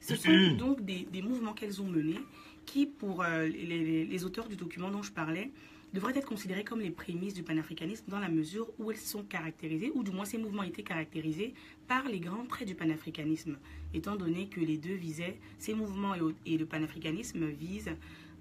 ce 0.00 0.16
sont 0.16 0.56
donc 0.56 0.84
des, 0.84 1.06
des 1.12 1.22
mouvements 1.22 1.52
qu'elles 1.52 1.80
ont 1.80 1.86
menés 1.86 2.18
qui, 2.64 2.86
pour 2.86 3.22
euh, 3.22 3.46
les, 3.46 4.24
auteurs 4.24 4.48
du 4.48 4.56
document 4.56 4.90
dont 4.90 5.02
je 5.02 5.12
parlais, 5.12 5.50
devraient 5.94 6.16
être 6.16 6.26
considérés 6.26 6.64
comme 6.64 6.80
les 6.80 6.90
prémices 6.90 7.32
du 7.32 7.42
panafricanisme 7.42 8.04
dans 8.08 8.18
la 8.18 8.28
mesure 8.28 8.68
où 8.78 8.90
elles 8.90 8.98
sont 8.98 9.22
caractérisées, 9.22 9.90
ou 9.94 10.02
du 10.02 10.10
moins 10.10 10.26
ces 10.26 10.36
mouvements 10.36 10.62
étaient 10.62 10.82
caractérisés 10.82 11.54
par 11.86 12.06
les 12.08 12.20
grands 12.20 12.44
traits 12.44 12.68
du 12.68 12.74
panafricanisme, 12.74 13.56
étant 13.94 14.16
donné 14.16 14.48
que 14.48 14.60
les 14.60 14.76
deux 14.76 14.94
visaient, 14.94 15.38
ces 15.58 15.72
mouvements 15.72 16.14
et, 16.14 16.20
et 16.44 16.58
le 16.58 16.66
panafricanisme 16.66 17.46
visent, 17.46 17.96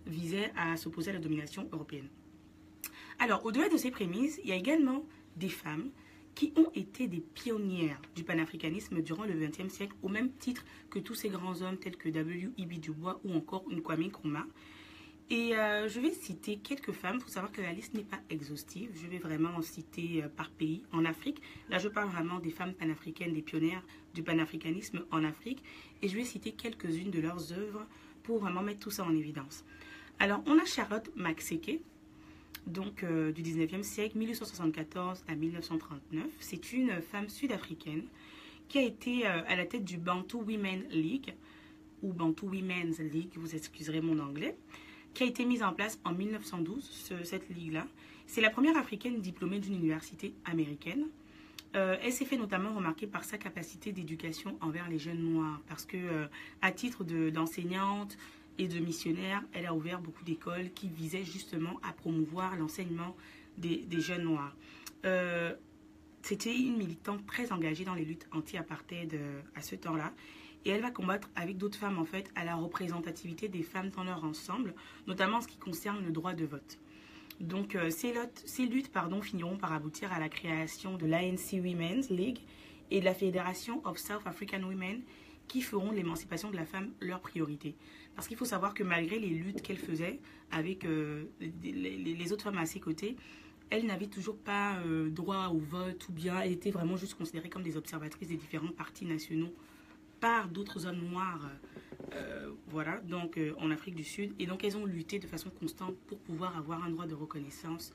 visaient 0.06 0.52
à 0.58 0.76
s'opposer 0.76 1.12
à 1.12 1.14
la 1.14 1.20
domination 1.20 1.70
européenne. 1.72 2.10
Alors, 3.20 3.46
au-delà 3.46 3.70
de 3.70 3.78
ces 3.78 3.92
prémices, 3.92 4.40
il 4.44 4.50
y 4.50 4.54
a 4.54 4.56
également 4.56 5.06
des 5.38 5.50
femmes 5.50 5.90
qui 6.38 6.54
ont 6.56 6.70
été 6.76 7.08
des 7.08 7.20
pionnières 7.20 8.00
du 8.16 8.24
panafricanisme 8.24 9.02
durant 9.02 9.24
le 9.24 9.34
XXe 9.34 9.74
siècle, 9.74 9.96
au 10.04 10.08
même 10.08 10.32
titre 10.34 10.64
que 10.92 11.00
tous 11.00 11.16
ces 11.16 11.30
grands 11.30 11.64
hommes 11.64 11.78
tels 11.78 11.98
que 11.98 12.10
W.E.B. 12.10 12.74
Du 12.74 12.92
Bois 12.92 13.20
ou 13.24 13.34
encore 13.34 13.66
Kwame 13.84 14.04
Nkrumah. 14.04 14.46
Et 15.32 15.58
euh, 15.58 15.90
je 15.90 16.00
vais 16.00 16.12
citer 16.12 16.58
quelques 16.58 16.92
femmes. 16.92 17.16
Il 17.16 17.24
faut 17.24 17.30
savoir 17.30 17.52
que 17.52 17.62
la 17.62 17.74
liste 17.74 17.96
n'est 17.96 18.04
pas 18.04 18.20
exhaustive. 18.30 18.92
Je 18.94 19.08
vais 19.08 19.18
vraiment 19.18 19.50
en 19.50 19.64
citer 19.64 20.24
euh, 20.24 20.28
par 20.30 20.52
pays. 20.52 20.84
En 20.92 21.06
Afrique, 21.06 21.42
là 21.70 21.80
je 21.80 21.88
parle 21.88 22.10
vraiment 22.10 22.38
des 22.38 22.52
femmes 22.52 22.76
panafricaines, 22.76 23.34
des 23.34 23.42
pionnières 23.42 23.84
du 24.14 24.22
panafricanisme 24.22 25.06
en 25.10 25.24
Afrique. 25.24 25.64
Et 26.04 26.08
je 26.08 26.16
vais 26.16 26.24
citer 26.24 26.52
quelques-unes 26.52 27.10
de 27.10 27.20
leurs 27.20 27.52
œuvres 27.52 27.88
pour 28.22 28.38
vraiment 28.38 28.62
mettre 28.62 28.82
tout 28.82 28.92
ça 28.92 29.04
en 29.04 29.16
évidence. 29.16 29.66
Alors, 30.20 30.44
on 30.46 30.60
a 30.60 30.66
Charlotte 30.66 31.10
Maxeke, 31.16 31.80
donc 32.68 33.04
euh, 33.04 33.32
du 33.32 33.42
19e 33.42 33.84
siècle, 33.84 34.18
1874 34.18 35.24
à 35.28 35.36
1939. 35.36 36.26
C'est 36.40 36.74
une 36.74 37.02
femme 37.02 37.30
sud-africaine 37.30 38.04
qui 38.68 38.78
a 38.80 38.84
été 38.84 39.26
euh, 39.26 39.42
à 39.48 39.56
la 39.56 39.66
tête 39.66 39.86
du 39.86 39.98
Bantu 39.98 40.38
Women 40.38 40.84
League, 40.92 41.34
ou 42.04 42.14
Bantu 42.14 42.46
Women's 42.46 43.00
League, 43.00 43.32
vous 43.36 43.56
excuserez 43.56 44.02
mon 44.02 44.20
anglais, 44.20 44.56
qui 45.14 45.24
a 45.24 45.26
été 45.26 45.46
mise 45.46 45.64
en 45.64 45.74
place 45.74 46.00
en 46.06 46.14
1912, 46.14 46.84
ce- 46.84 47.24
cette 47.24 47.50
ligue-là. 47.50 47.88
C'est 48.28 48.42
la 48.42 48.50
première 48.50 48.78
africaine 48.78 49.20
diplômée 49.22 49.60
d'une 49.60 49.74
université 49.76 50.34
américaine. 50.46 51.08
Euh, 51.76 51.98
elle 52.04 52.12
s'est 52.14 52.26
fait 52.26 52.38
notamment 52.38 52.74
remarquer 52.74 53.08
par 53.08 53.24
sa 53.24 53.38
capacité 53.38 53.92
d'éducation 53.92 54.58
envers 54.62 54.90
les 54.90 55.00
jeunes 55.00 55.22
noirs, 55.24 55.60
parce 55.68 55.86
que 55.86 56.28
à 56.62 56.72
titre 56.72 57.04
de- 57.04 57.30
d'enseignante 57.30 58.18
et 58.58 58.68
de 58.68 58.80
missionnaire, 58.80 59.44
elle 59.54 59.66
a 59.66 59.74
ouvert 59.74 60.02
beaucoup 60.02 60.24
d'écoles 60.24 60.72
qui 60.74 60.88
visaient 60.88 61.24
justement 61.24 61.80
à 61.84 61.94
promouvoir 61.94 62.56
l'enseignement 62.56 63.16
des, 63.58 63.86
jeunes 64.00 64.24
noirs. 64.24 64.56
Euh, 65.06 65.54
C'était 66.22 66.56
une 66.56 66.78
militante 66.78 67.26
très 67.26 67.52
engagée 67.52 67.86
dans 67.86 67.96
les 67.96 68.06
luttes 68.06 68.28
anti-apartheid 68.32 69.14
euh, 69.14 69.42
à 69.56 69.62
ce 69.62 69.76
temps-là. 69.76 70.14
Et 70.66 70.72
elle 70.72 70.82
va 70.82 70.92
combattre 70.92 71.30
avec 71.36 71.58
d'autres 71.58 71.78
femmes, 71.78 71.98
en 71.98 72.06
fait, 72.06 72.30
à 72.36 72.44
la 72.44 72.56
représentativité 72.56 73.48
des 73.48 73.64
femmes 73.64 73.90
dans 73.90 74.04
leur 74.04 74.24
ensemble, 74.24 74.74
notamment 75.06 75.38
en 75.38 75.42
ce 75.42 75.48
qui 75.48 75.58
concerne 75.58 76.04
le 76.04 76.12
droit 76.12 76.34
de 76.34 76.46
vote. 76.46 76.78
Donc, 77.40 77.76
euh, 77.76 77.90
ces, 77.90 78.12
luttes, 78.12 78.44
ces 78.46 78.66
luttes 78.66 78.92
pardon, 78.92 79.22
finiront 79.22 79.58
par 79.58 79.72
aboutir 79.72 80.12
à 80.12 80.20
la 80.20 80.28
création 80.28 80.98
de 80.98 81.06
l'ANC 81.06 81.54
Women's 81.54 82.10
League 82.10 82.40
et 82.92 83.00
de 83.00 83.06
la 83.06 83.14
Fédération 83.14 83.82
of 83.86 83.98
South 83.98 84.26
African 84.26 84.64
Women 84.64 85.02
qui 85.48 85.62
feront 85.62 85.92
l'émancipation 85.92 86.52
de 86.52 86.56
la 86.56 86.66
femme 86.66 86.92
leur 87.00 87.22
priorité. 87.22 87.76
Parce 88.16 88.28
qu'il 88.28 88.38
faut 88.38 88.46
savoir 88.46 88.74
que 88.74 88.84
malgré 88.84 89.20
les 89.20 89.30
luttes 89.30 89.62
qu'elle 89.62 89.78
faisait 89.78 90.20
avec 90.52 90.86
euh, 90.86 91.26
les, 91.64 92.34
autres 92.34 92.44
femmes 92.44 92.58
à 92.58 92.66
ses 92.66 92.80
côtés, 92.80 93.16
elle 93.70 93.86
n'avait 93.86 94.08
toujours 94.08 94.38
pas 94.38 94.78
euh, 94.86 95.10
droit 95.10 95.48
au 95.48 95.60
vote 95.60 96.08
ou 96.10 96.14
bien 96.14 96.40
elle 96.40 96.52
était 96.52 96.72
vraiment 96.72 96.98
juste 96.98 97.16
considérée 97.16 97.50
comme 97.50 97.64
des 97.64 97.78
observatrices 97.78 98.30
des 98.30 98.38
différents 98.38 98.72
partis 98.72 99.06
nationaux 99.06 99.54
par 100.20 100.48
d'autres 100.48 100.88
hommes 100.88 101.04
noirs, 101.12 101.48
euh, 102.14 102.50
voilà, 102.70 102.98
donc 103.02 103.40
en 103.60 103.70
Afrique 103.70 103.94
du 103.94 104.04
Sud. 104.04 104.34
Et 104.40 104.48
donc 104.48 104.64
elles 104.64 104.76
ont 104.76 104.86
lutté 104.86 105.20
de 105.20 105.28
façon 105.28 105.52
constante 105.52 105.96
pour 106.08 106.18
pouvoir 106.18 106.58
avoir 106.58 106.84
un 106.84 106.90
droit 106.90 107.06
de 107.06 107.14
reconnaissance, 107.14 107.94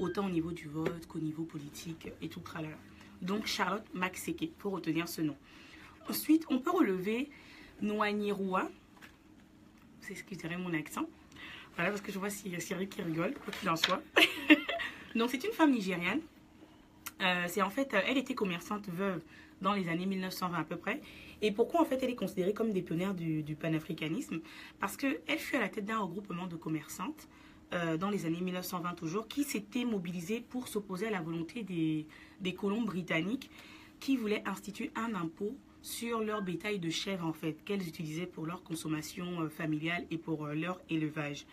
autant 0.00 0.26
au 0.26 0.30
niveau 0.30 0.50
du 0.50 0.66
vote 0.66 1.06
qu'au 1.06 1.20
niveau 1.20 1.44
politique 1.44 2.08
et 2.20 2.28
tout 2.28 2.40
le 2.40 2.44
tralala. 2.44 2.76
Donc 3.22 3.46
Charlotte 3.46 3.84
Maxeke, 3.94 4.50
faut 4.58 4.70
retenir 4.70 5.06
ce 5.08 5.22
nom. 5.22 5.36
Ensuite, 6.10 6.44
on 6.50 6.58
peut 6.58 6.72
relever 6.72 7.30
que 10.24 10.34
je 10.34 10.40
dirais 10.40 10.56
mon 10.56 10.74
accent. 10.74 11.08
Voilà, 11.76 11.90
parce 11.90 12.02
que 12.02 12.10
je 12.10 12.18
vois 12.18 12.30
Cyril 12.30 12.88
qui 12.88 13.00
rigole, 13.00 13.32
quoi 13.34 13.52
qu'il 13.52 13.70
en 13.70 13.76
soit. 13.76 14.02
donc 15.14 15.30
c'est 15.30 15.44
une 15.44 15.52
femme 15.52 15.70
nigériane. 15.70 16.20
Euh, 17.20 17.44
c'est 17.46 17.62
en 17.62 17.70
fait, 17.70 17.94
elle 18.08 18.18
était 18.18 18.34
commerçante 18.34 18.88
veuve 18.88 19.20
dans 19.62 19.72
les 19.72 19.88
années 19.88 20.06
1920 20.06 20.58
à 20.58 20.64
peu 20.64 20.76
près. 20.76 21.00
Et 21.42 21.52
pourquoi 21.52 21.80
en 21.80 21.84
fait 21.84 22.02
elle 22.02 22.10
est 22.10 22.16
considérée 22.16 22.54
comme 22.54 22.72
des 22.72 22.82
pionnières 22.82 23.14
du, 23.14 23.44
du 23.44 23.54
panafricanisme? 23.54 24.40
Parce 24.80 24.96
qu'elle 24.96 25.38
fut 25.38 25.54
à 25.54 25.60
la 25.60 25.68
tête 25.68 25.84
d'un 25.84 25.98
regroupement 25.98 26.48
de 26.48 26.56
commerçantes 26.56 27.28
euh, 27.72 27.96
dans 27.96 28.10
les 28.10 28.26
années 28.26 28.40
1920 28.40 28.94
toujours, 28.94 29.28
qui 29.28 29.44
s'était 29.44 29.84
mobilisée 29.84 30.40
pour 30.40 30.66
s'opposer 30.66 31.06
à 31.06 31.10
la 31.10 31.20
volonté 31.20 31.62
des, 31.62 32.04
des 32.40 32.52
colons 32.52 32.82
britanniques 32.82 33.48
qui 34.00 34.16
voulaient 34.16 34.42
instituer 34.44 34.90
un 34.96 35.14
impôt 35.14 35.54
sur 35.82 36.20
leur 36.20 36.42
bétail 36.42 36.78
de 36.78 36.90
chèvres 36.90 37.26
en 37.26 37.32
fait, 37.32 37.56
qu'elles 37.64 37.86
utilisaient 37.86 38.26
pour 38.26 38.46
leur 38.46 38.62
consommation 38.62 39.40
euh, 39.40 39.48
familiale 39.48 40.04
et 40.10 40.18
pour 40.18 40.46
euh, 40.46 40.54
leur 40.54 40.80
élevage. 40.90 41.46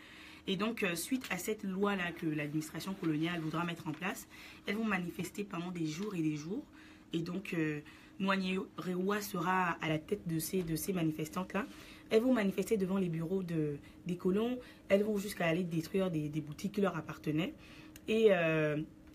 Et 0.47 0.55
donc, 0.55 0.83
euh, 0.83 0.95
suite 0.95 1.25
à 1.29 1.37
cette 1.37 1.63
loi-là 1.63 2.13
que 2.13 2.25
l'administration 2.25 2.93
coloniale 2.93 3.41
voudra 3.41 3.65
mettre 3.65 3.87
en 3.87 3.91
place, 3.91 4.27
elles 4.65 4.75
vont 4.75 4.85
manifester 4.85 5.43
pendant 5.43 5.71
des 5.71 5.85
jours 5.85 6.15
et 6.15 6.21
des 6.21 6.37
jours. 6.37 6.63
Et 7.11 7.19
donc, 7.19 7.53
euh, 7.53 7.81
Rewa 8.21 9.21
sera 9.21 9.77
à 9.81 9.89
la 9.89 9.99
tête 9.99 10.25
de 10.25 10.39
ces, 10.39 10.63
de 10.63 10.77
ces 10.77 10.93
manifestantes-là. 10.93 11.65
Elles 12.09 12.23
vont 12.23 12.33
manifester 12.33 12.77
devant 12.77 12.97
les 12.97 13.09
bureaux 13.09 13.43
de, 13.43 13.75
des 14.05 14.15
colons. 14.15 14.57
Elles 14.87 15.03
vont 15.03 15.17
jusqu'à 15.17 15.45
aller 15.45 15.63
détruire 15.63 16.09
des, 16.09 16.29
boutiques 16.41 16.71
qui 16.71 16.81
leur 16.81 16.95
appartenaient. 16.95 17.53
Et 18.07 18.29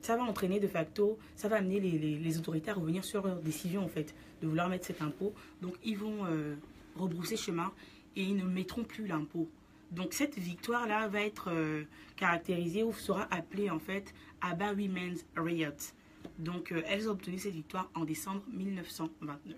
ça 0.02 0.16
va 0.16 0.24
entraîner 0.24 0.60
de 0.60 0.68
facto, 0.68 1.18
ça 1.36 1.48
va 1.48 1.56
amener 1.56 1.80
les, 1.80 2.38
autorités 2.38 2.70
à 2.70 2.74
revenir 2.74 3.04
sur 3.04 3.26
leur 3.26 3.40
décision 3.40 3.84
en 3.84 3.88
fait 3.88 4.14
de 4.42 4.48
vouloir 4.48 4.68
mettre 4.68 4.86
cet 4.86 5.00
impôt. 5.00 5.32
Donc 5.62 5.76
ils 5.84 5.96
vont 5.96 6.26
euh, 6.26 6.56
rebrousser 6.96 7.36
chemin 7.36 7.72
et 8.16 8.22
ils 8.22 8.36
ne 8.36 8.44
mettront 8.44 8.84
plus 8.84 9.06
l'impôt. 9.06 9.48
Donc 9.92 10.12
cette 10.12 10.38
victoire-là 10.38 11.06
va 11.08 11.22
être 11.22 11.50
euh, 11.50 11.84
caractérisée 12.16 12.82
ou 12.82 12.92
sera 12.92 13.28
appelée 13.30 13.70
en 13.70 13.78
fait 13.78 14.12
Abba 14.40 14.72
Women's 14.72 15.24
Riot. 15.36 15.70
Donc 16.38 16.72
euh, 16.72 16.82
elles 16.86 17.08
ont 17.08 17.12
obtenu 17.12 17.38
cette 17.38 17.54
victoire 17.54 17.88
en 17.94 18.04
décembre 18.04 18.42
1929. 18.52 19.56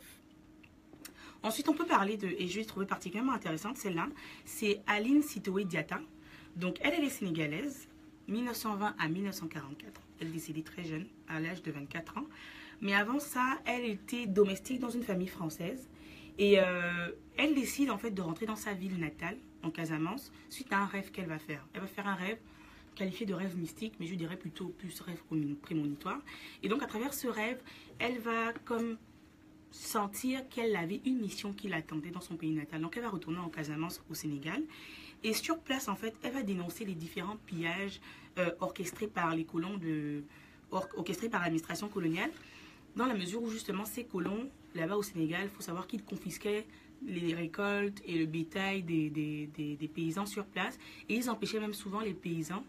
Ensuite, 1.42 1.68
on 1.68 1.74
peut 1.74 1.86
parler 1.86 2.16
de, 2.16 2.26
et 2.26 2.48
je 2.48 2.58
l'ai 2.58 2.64
trouvé 2.64 2.86
particulièrement 2.86 3.34
intéressante, 3.34 3.76
celle-là, 3.76 4.08
c'est 4.46 4.80
Aline 4.86 5.22
Sitoé 5.22 5.64
Diata. 5.64 6.00
Donc 6.56 6.78
elle 6.80 7.04
est 7.04 7.10
sénégalaise, 7.10 7.86
1920 8.28 8.94
à 8.98 9.08
1944. 9.08 10.00
Elle 10.20 10.32
décédée 10.32 10.62
très 10.62 10.84
jeune, 10.84 11.06
à 11.28 11.40
l'âge 11.40 11.62
de 11.62 11.70
24 11.70 12.18
ans. 12.18 12.26
Mais 12.80 12.94
avant 12.94 13.20
ça, 13.20 13.58
elle 13.66 13.84
était 13.84 14.26
domestique 14.26 14.80
dans 14.80 14.90
une 14.90 15.02
famille 15.02 15.28
française. 15.28 15.88
Et 16.38 16.60
euh, 16.60 17.10
elle 17.36 17.54
décide 17.54 17.90
en 17.90 17.98
fait 17.98 18.10
de 18.10 18.20
rentrer 18.20 18.46
dans 18.46 18.56
sa 18.56 18.72
ville 18.72 18.98
natale, 18.98 19.36
en 19.62 19.70
Casamance, 19.70 20.32
suite 20.50 20.72
à 20.72 20.78
un 20.78 20.86
rêve 20.86 21.10
qu'elle 21.10 21.26
va 21.26 21.38
faire. 21.38 21.66
Elle 21.72 21.80
va 21.80 21.86
faire 21.86 22.06
un 22.06 22.14
rêve 22.14 22.38
qualifié 22.94 23.26
de 23.26 23.34
rêve 23.34 23.56
mystique, 23.56 23.94
mais 23.98 24.06
je 24.06 24.14
dirais 24.14 24.36
plutôt 24.36 24.68
plus 24.68 25.00
rêve 25.00 25.20
prémonitoire. 25.62 26.20
Et 26.62 26.68
donc 26.68 26.82
à 26.82 26.86
travers 26.86 27.14
ce 27.14 27.26
rêve, 27.26 27.60
elle 27.98 28.18
va 28.18 28.52
comme 28.64 28.96
sentir 29.74 30.48
qu'elle 30.48 30.76
avait 30.76 31.00
une 31.04 31.18
mission 31.18 31.52
qui 31.52 31.68
l'attendait 31.68 32.10
dans 32.10 32.20
son 32.20 32.36
pays 32.36 32.52
natal. 32.52 32.80
Donc 32.80 32.96
elle 32.96 33.02
va 33.02 33.10
retourner 33.10 33.38
en 33.38 33.48
Casamance 33.48 34.02
au 34.08 34.14
Sénégal. 34.14 34.62
Et 35.24 35.32
sur 35.32 35.58
place, 35.58 35.88
en 35.88 35.96
fait, 35.96 36.14
elle 36.22 36.32
va 36.32 36.42
dénoncer 36.42 36.84
les 36.84 36.94
différents 36.94 37.36
pillages 37.46 38.00
euh, 38.38 38.50
orchestrés 38.60 39.08
par 39.08 39.34
les 39.34 39.44
colons 39.44 39.76
de, 39.76 40.22
or, 40.70 40.86
orchestrés 40.96 41.28
par 41.28 41.40
l'administration 41.40 41.88
coloniale, 41.88 42.30
dans 42.94 43.06
la 43.06 43.14
mesure 43.14 43.42
où 43.42 43.50
justement 43.50 43.84
ces 43.84 44.04
colons, 44.04 44.48
là-bas 44.74 44.96
au 44.96 45.02
Sénégal, 45.02 45.42
il 45.44 45.50
faut 45.50 45.62
savoir 45.62 45.86
qu'ils 45.86 46.04
confisquaient 46.04 46.66
les 47.06 47.34
récoltes 47.34 48.00
et 48.06 48.18
le 48.18 48.26
bétail 48.26 48.82
des, 48.82 49.10
des, 49.10 49.48
des, 49.56 49.88
paysans 49.88 50.26
sur 50.26 50.44
place, 50.44 50.78
et 51.08 51.16
ils 51.16 51.28
empêchaient 51.28 51.60
même 51.60 51.74
souvent 51.74 52.00
les 52.00 52.14
paysans, 52.14 52.64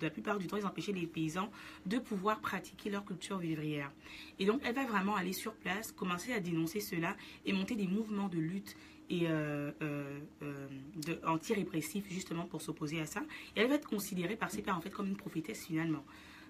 la 0.00 0.10
plupart 0.10 0.38
du 0.38 0.46
temps, 0.46 0.56
ils 0.56 0.66
empêchaient 0.66 0.92
les 0.92 1.06
paysans 1.06 1.50
de 1.86 1.98
pouvoir 1.98 2.40
pratiquer 2.40 2.90
leur 2.90 3.04
culture 3.04 3.38
vivrière. 3.38 3.90
Et 4.38 4.46
donc, 4.46 4.60
elle 4.64 4.74
va 4.74 4.84
vraiment 4.84 5.16
aller 5.16 5.32
sur 5.32 5.54
place, 5.54 5.92
commencer 5.92 6.32
à 6.32 6.40
dénoncer 6.40 6.80
cela 6.80 7.16
et 7.46 7.52
monter 7.52 7.74
des 7.74 7.86
mouvements 7.86 8.28
de 8.28 8.38
lutte 8.38 8.76
et 9.10 9.22
euh, 9.28 9.70
euh, 9.82 10.18
euh, 10.42 11.16
anti-répressif 11.26 12.04
justement 12.10 12.44
pour 12.44 12.62
s'opposer 12.62 13.00
à 13.00 13.06
ça. 13.06 13.22
Et 13.56 13.60
elle 13.60 13.68
va 13.68 13.76
être 13.76 13.88
considérée 13.88 14.36
par 14.36 14.50
ses 14.50 14.62
pairs 14.62 14.76
en 14.76 14.80
fait 14.80 14.90
comme 14.90 15.08
une 15.08 15.16
prophétesse 15.16 15.66
finalement. 15.66 16.04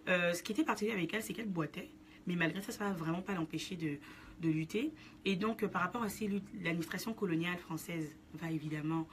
Ce 0.07 0.43
qui 0.43 0.53
était 0.53 0.65
particulier 0.65 0.97
avec 0.97 1.13
elle, 1.13 1.23
c'est 1.23 1.35
qu'elle 1.35 1.51
boitait, 1.51 1.91
mais 2.27 2.35
malgré 2.35 2.63
ça, 2.63 2.73
ça 2.73 2.85
ne 2.85 2.91
va 2.91 2.97
vraiment 2.97 3.21
pas 3.21 3.35
l'empêcher 3.35 3.77
de, 3.77 3.99
de, 4.41 4.49
lutter. 4.49 4.91
Et 5.27 5.37
donc, 5.37 5.67
par 5.67 5.83
rapport 5.83 6.03
à 6.03 6.09
ces 6.09 6.27
luttes, 6.27 6.49
l'administration 6.63 7.13
coloniale 7.13 7.59
française 7.59 8.17
va 8.33 8.51
évidemment 8.51 9.07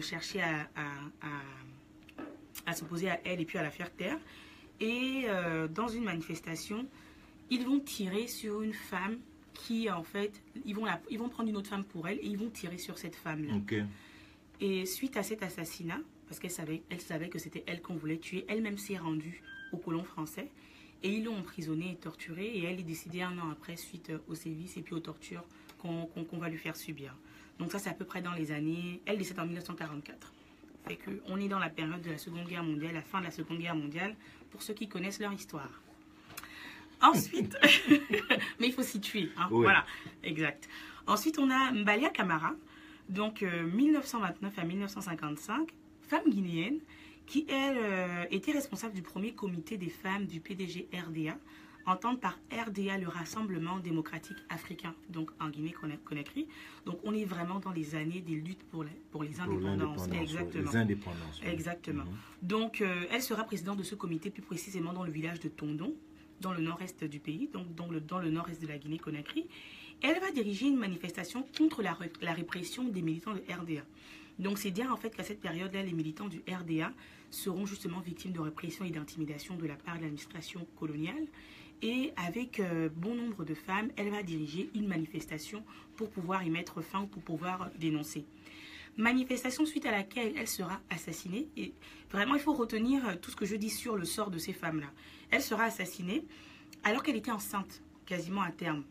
chercher 0.00 0.42
à, 0.42 0.68
à 2.64 2.72
s'opposer 2.72 3.10
à 3.10 3.20
elle 3.24 3.40
et 3.40 3.44
puis 3.44 3.58
à 3.58 3.62
la 3.62 3.70
faire 3.70 3.92
taire. 3.92 4.18
Et 4.80 5.26
dans 5.74 5.88
une 5.88 6.04
manifestation, 6.04 6.86
ils 7.50 7.64
vont 7.64 7.80
tirer 7.80 8.26
sur 8.26 8.62
une 8.62 8.74
femme 8.74 9.18
qui, 9.54 9.90
en 9.90 10.02
fait, 10.02 10.42
ils 10.64 10.74
vont, 10.74 10.84
la, 10.84 11.00
ils 11.10 11.18
vont 11.18 11.28
prendre 11.28 11.48
une 11.48 11.56
autre 11.56 11.70
femme 11.70 11.84
pour 11.84 12.06
elle 12.08 12.18
et 12.18 12.26
ils 12.26 12.36
vont 12.36 12.50
tirer 12.50 12.76
sur 12.78 12.98
cette 12.98 13.16
femme-là. 13.16 13.54
Et 14.60 14.84
suite 14.86 15.16
à 15.16 15.22
cet 15.22 15.42
assassinat, 15.42 16.00
parce 16.28 16.40
qu'elle 16.40 16.50
savait, 16.50 16.82
elle 16.90 17.00
savait 17.00 17.28
que 17.28 17.38
c'était 17.38 17.64
elle 17.66 17.80
qu'on 17.80 17.94
voulait 17.94 18.18
tuer, 18.18 18.44
elle-même 18.48 18.78
s'est 18.78 18.98
rendue 18.98 19.42
aux 19.72 19.78
colons 19.78 20.04
français 20.04 20.50
et 21.02 21.10
ils 21.10 21.24
l'ont 21.24 21.36
emprisonnée 21.38 21.92
et 21.92 21.96
torturée 21.96 22.46
et 22.46 22.64
elle 22.64 22.80
est 22.80 22.84
décédée 22.84 23.22
un 23.22 23.38
an 23.38 23.50
après 23.50 23.76
suite 23.76 24.12
aux 24.28 24.34
sévices 24.34 24.76
et 24.76 24.82
puis 24.82 24.94
aux 24.94 25.00
tortures 25.00 25.44
qu'on 25.78 26.38
va 26.38 26.48
lui 26.48 26.58
faire 26.58 26.76
subir. 26.76 27.16
Donc 27.58 27.72
ça, 27.72 27.78
c'est 27.78 27.90
à 27.90 27.94
peu 27.94 28.04
près 28.04 28.20
dans 28.20 28.32
les 28.32 28.50
années... 28.52 29.00
Elle 29.06 29.18
décède 29.18 29.38
en 29.38 29.46
1944. 29.46 30.32
Fait 30.86 30.96
que 30.96 31.10
on 31.26 31.38
est 31.40 31.48
dans 31.48 31.58
la 31.58 31.68
période 31.68 32.00
de 32.02 32.10
la 32.10 32.18
Seconde 32.18 32.46
Guerre 32.46 32.62
mondiale, 32.62 32.94
la 32.94 33.02
fin 33.02 33.18
de 33.20 33.24
la 33.24 33.30
Seconde 33.30 33.58
Guerre 33.58 33.74
mondiale, 33.74 34.14
pour 34.50 34.62
ceux 34.62 34.74
qui 34.74 34.88
connaissent 34.88 35.18
leur 35.20 35.32
histoire. 35.32 35.70
Ensuite, 37.02 37.56
mais 38.60 38.68
il 38.68 38.72
faut 38.72 38.82
situer, 38.82 39.30
hein, 39.36 39.48
Oui. 39.50 39.64
voilà, 39.64 39.84
exact. 40.22 40.68
Ensuite, 41.06 41.38
on 41.38 41.50
a 41.50 41.72
Mbalia 41.72 42.08
Camara, 42.10 42.54
donc 43.08 43.42
euh, 43.42 43.64
1929 43.64 44.58
à 44.58 44.64
1955, 44.64 45.68
femme 46.02 46.28
guinéenne, 46.28 46.78
qui 47.26 47.44
elle 47.48 47.76
euh, 47.78 48.24
était 48.30 48.52
responsable 48.52 48.94
du 48.94 49.02
premier 49.02 49.32
comité 49.32 49.76
des 49.76 49.90
femmes 49.90 50.26
du 50.26 50.40
PDG 50.40 50.88
RDA, 50.92 51.36
entendre 51.86 52.18
par 52.18 52.38
RDA 52.52 52.98
le 52.98 53.08
Rassemblement 53.08 53.78
démocratique 53.78 54.36
africain, 54.48 54.94
donc 55.08 55.30
en 55.40 55.48
Guinée-Conakry. 55.48 56.46
Donc 56.84 56.98
on 57.04 57.14
est 57.14 57.24
vraiment 57.24 57.58
dans 57.60 57.70
les 57.72 57.94
années 57.94 58.20
des 58.20 58.34
luttes 58.34 58.62
pour, 58.70 58.84
la- 58.84 58.90
pour 59.10 59.22
les 59.22 59.40
indépendances. 59.40 60.08
Exactement. 60.20 60.70
Les 60.70 60.76
indépendances. 60.76 61.40
Exactement. 61.44 62.04
Mhm. 62.04 62.10
Donc, 62.42 62.80
euh, 62.80 63.04
elle 63.10 63.22
sera 63.22 63.44
présidente 63.44 63.78
de 63.78 63.82
ce 63.82 63.94
comité, 63.94 64.30
plus 64.30 64.42
précisément 64.42 64.92
dans 64.92 65.04
le 65.04 65.10
village 65.12 65.40
de 65.40 65.48
Tondon, 65.48 65.94
dans 66.40 66.52
le 66.52 66.60
nord-est 66.60 67.04
du 67.04 67.18
pays, 67.20 67.48
donc 67.52 67.74
dans 67.74 67.88
le, 67.88 68.00
dans 68.00 68.18
le 68.18 68.30
nord-est 68.30 68.60
de 68.60 68.66
la 68.66 68.78
Guinée-Conakry. 68.78 69.46
Elle 70.02 70.20
va 70.20 70.30
diriger 70.30 70.66
une 70.66 70.76
manifestation 70.76 71.46
contre 71.56 71.82
la, 71.82 71.96
la 72.20 72.32
répression 72.34 72.84
des 72.84 73.00
militants 73.00 73.32
de 73.34 73.40
RDA. 73.48 73.82
Donc, 74.38 74.58
c'est 74.58 74.70
dire 74.70 74.92
en 74.92 74.96
fait 74.96 75.16
qu'à 75.16 75.22
cette 75.24 75.40
période-là, 75.40 75.82
les 75.82 75.92
militants 75.94 76.28
du 76.28 76.42
RDA 76.46 76.92
seront 77.30 77.64
justement 77.64 78.00
victimes 78.00 78.32
de 78.32 78.40
répression 78.40 78.84
et 78.84 78.90
d'intimidation 78.90 79.56
de 79.56 79.66
la 79.66 79.74
part 79.76 79.96
de 79.96 80.02
l'administration 80.02 80.66
coloniale. 80.78 81.26
Et 81.82 82.12
avec 82.16 82.60
euh, 82.60 82.88
bon 82.94 83.14
nombre 83.14 83.44
de 83.44 83.54
femmes, 83.54 83.90
elle 83.96 84.10
va 84.10 84.22
diriger 84.22 84.70
une 84.74 84.86
manifestation 84.86 85.62
pour 85.96 86.10
pouvoir 86.10 86.42
y 86.42 86.50
mettre 86.50 86.80
fin 86.80 87.02
ou 87.02 87.06
pour 87.06 87.22
pouvoir 87.22 87.70
dénoncer 87.78 88.24
manifestation 88.96 89.66
suite 89.66 89.86
à 89.86 89.90
laquelle 89.90 90.34
elle 90.36 90.48
sera 90.48 90.80
assassinée. 90.90 91.48
Et 91.56 91.72
vraiment, 92.10 92.34
il 92.34 92.40
faut 92.40 92.54
retenir 92.54 93.06
euh, 93.06 93.14
tout 93.20 93.30
ce 93.30 93.36
que 93.36 93.46
je 93.46 93.56
dis 93.56 93.70
sur 93.70 93.96
le 93.96 94.04
sort 94.04 94.30
de 94.30 94.38
ces 94.38 94.52
femmes-là. 94.52 94.90
Elle 95.30 95.42
sera 95.42 95.64
assassinée 95.64 96.24
alors 96.84 97.02
qu'elle 97.02 97.16
était 97.16 97.30
enceinte, 97.30 97.82
quasiment 98.06 98.42
à 98.42 98.50
terme. 98.50 98.84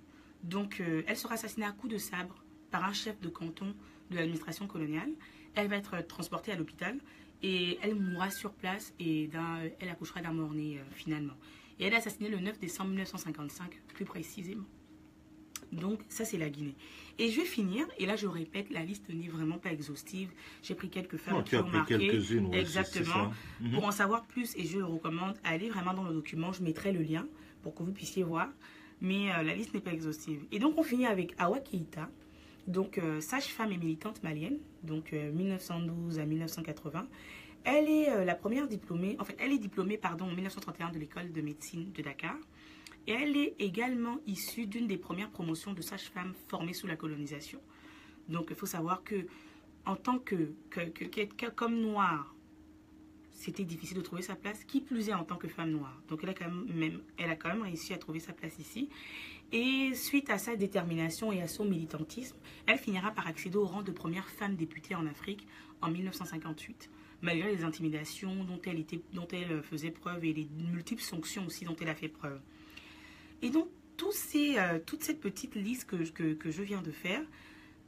Donc, 0.44 0.80
euh, 0.80 1.04
elle 1.08 1.18
sera 1.18 1.36
assassinée 1.36 1.66
à 1.66 1.72
coups 1.72 1.94
de 1.94 1.98
sabre 1.98 2.44
par 2.72 2.84
un 2.84 2.94
chef 2.94 3.20
de 3.20 3.30
canton 3.30 3.74
de 4.12 4.16
l'administration 4.16 4.68
coloniale. 4.68 5.10
Elle 5.56 5.68
va 5.68 5.78
être 5.78 6.06
transportée 6.06 6.52
à 6.52 6.56
l'hôpital 6.56 7.00
et 7.42 7.80
elle 7.82 7.96
mourra 7.96 8.30
sur 8.30 8.54
place 8.54 8.94
et 9.00 9.30
elle 9.80 9.90
accouchera 9.90 10.22
d'un 10.22 10.34
mort-né 10.34 10.82
finalement. 10.92 11.34
Et 11.80 11.86
elle 11.86 11.94
est 11.94 11.98
assassinée 11.98 12.30
le 12.30 12.40
9 12.40 12.60
décembre 12.60 12.90
1955, 12.92 13.82
plus 13.94 14.06
précisément. 14.06 14.64
Donc, 15.72 16.00
ça, 16.10 16.24
c'est 16.26 16.38
la 16.38 16.50
Guinée. 16.50 16.76
Et 17.18 17.30
je 17.30 17.40
vais 17.42 17.46
finir, 17.46 17.86
et 17.98 18.06
là, 18.06 18.16
je 18.16 18.28
répète, 18.28 18.70
la 18.70 18.84
liste 18.84 19.10
n'est 19.10 19.28
vraiment 19.28 19.58
pas 19.58 19.72
exhaustive. 19.72 20.30
J'ai 20.64 20.76
pris 20.76 20.90
quelques 20.90 21.18
femmes 21.18 21.36
Non, 21.36 21.44
qui 21.44 21.50
tu 21.52 21.56
as 21.58 21.64
ont 21.64 21.70
marqué. 21.70 21.98
quelques-unes. 21.98 22.46
ouais, 22.48 22.60
Exactement. 22.60 23.32
Mhm. 23.60 23.72
Pour 23.74 23.86
en 23.86 23.92
savoir 23.92 24.26
plus, 24.26 24.56
et 24.58 24.66
je 24.66 24.78
le 24.78 24.86
recommande, 24.86 25.36
allez 25.44 25.70
vraiment 25.70 25.94
dans 25.94 26.04
le 26.04 26.14
document, 26.14 26.54
je 26.54 26.64
mettrai 26.64 26.92
le 26.94 27.02
lien 27.02 27.28
pour 27.64 27.74
que 27.74 27.84
vous 27.84 27.92
puissiez 27.92 28.24
voir. 28.24 28.48
Mais 29.02 29.32
euh, 29.34 29.44
la 29.44 29.54
liste 29.56 29.74
n'est 29.74 29.82
pas 29.82 29.92
exhaustive. 29.92 30.46
Et 30.52 30.60
donc, 30.60 30.78
on 30.78 30.84
finit 30.84 31.08
avec 31.08 31.34
Awa 31.38 31.60
Keïta, 31.60 32.10
donc 32.68 32.98
euh, 32.98 33.20
sage-femme 33.20 33.72
et 33.72 33.78
militante 33.78 34.24
malienne, 34.24 34.58
donc 34.84 35.12
euh, 35.14 35.32
1912 35.32 36.20
à 36.20 36.26
1980. 36.26 37.08
Elle 37.66 37.90
est 37.90 38.10
euh, 38.12 38.24
la 38.26 38.36
première 38.36 38.68
diplômée, 38.68 39.16
en 39.20 39.26
fait, 39.26 39.36
elle 39.40 39.52
est 39.52 39.58
diplômée, 39.58 39.98
pardon, 39.98 40.26
en 40.26 40.34
1931 40.34 40.92
de 40.92 41.00
l'école 41.00 41.32
de 41.32 41.42
médecine 41.42 41.92
de 41.92 42.02
Dakar. 42.02 42.36
Et 43.08 43.12
elle 43.12 43.36
est 43.38 43.56
également 43.60 44.18
issue 44.26 44.66
d'une 44.68 44.88
des 44.88 44.98
premières 44.98 45.30
promotions 45.30 45.74
de 45.74 45.82
sage-femme 45.82 46.34
formées 46.48 46.74
sous 46.74 46.88
la 46.88 46.96
colonisation. 46.96 47.60
Donc, 48.30 48.48
il 48.50 48.56
faut 48.56 48.66
savoir 48.66 49.04
que, 49.04 49.26
en 49.86 49.96
tant 49.96 50.18
que- 50.20 50.54
que- 50.70 50.90
que- 50.90 51.50
comme 51.50 51.80
noire, 51.80 52.34
c'était 53.32 53.64
difficile 53.66 53.98
de 53.98 54.02
trouver 54.02 54.22
sa 54.24 54.36
place, 54.36 54.64
qui 54.64 54.80
plus 54.82 55.10
est 55.10 55.14
en 55.14 55.24
tant 55.24 55.36
que 55.36 55.48
femme 55.48 55.70
noire. 55.72 56.02
Donc 56.08 56.22
elle 56.24 56.30
a 56.30 56.34
quand 56.34 56.46
même, 56.50 56.66
même- 56.74 57.02
elle 57.18 57.30
a 57.30 57.36
quand 57.36 57.50
même 57.50 57.62
réussi 57.64 57.94
à 57.94 57.98
trouver 57.98 58.20
sa 58.20 58.32
place 58.34 58.58
ici. 58.60 58.90
Et 59.52 59.94
suite 59.94 60.30
à 60.30 60.38
sa 60.38 60.56
détermination 60.56 61.32
et 61.34 61.42
à 61.42 61.48
son 61.48 61.66
militantisme, 61.66 62.38
elle 62.66 62.78
finira 62.80 63.12
par 63.12 63.28
accéder 63.28 63.58
au 63.58 63.66
rang 63.66 63.84
de 63.84 63.92
première 63.92 64.28
femme 64.30 64.56
députée 64.56 64.96
en 64.96 65.06
Afrique 65.06 65.46
en 65.82 65.92
1958, 65.92 66.90
malgré 67.22 67.56
les 67.56 67.64
intimidations 67.64 68.44
dont 68.44 68.60
elle, 68.66 68.86
elle 69.32 69.64
faisait 69.64 69.92
preuve 69.92 70.24
et 70.26 70.34
les 70.34 70.48
multiples 70.72 71.02
sanctions 71.02 71.46
aussi 71.46 71.66
dont 71.66 71.76
elle 71.82 71.90
a 71.90 71.96
fait 71.96 72.10
preuve. 72.10 72.40
Et 73.42 73.50
donc, 73.50 73.68
ces, 74.12 74.58
euh, 74.58 74.80
toute 74.86 75.04
cette 75.04 75.20
petite 75.20 75.56
liste 75.56 75.86
que, 75.86 76.34
que, 76.34 76.52
je 76.52 76.62
viens 76.62 76.82
de 76.82 76.92
faire 76.92 77.22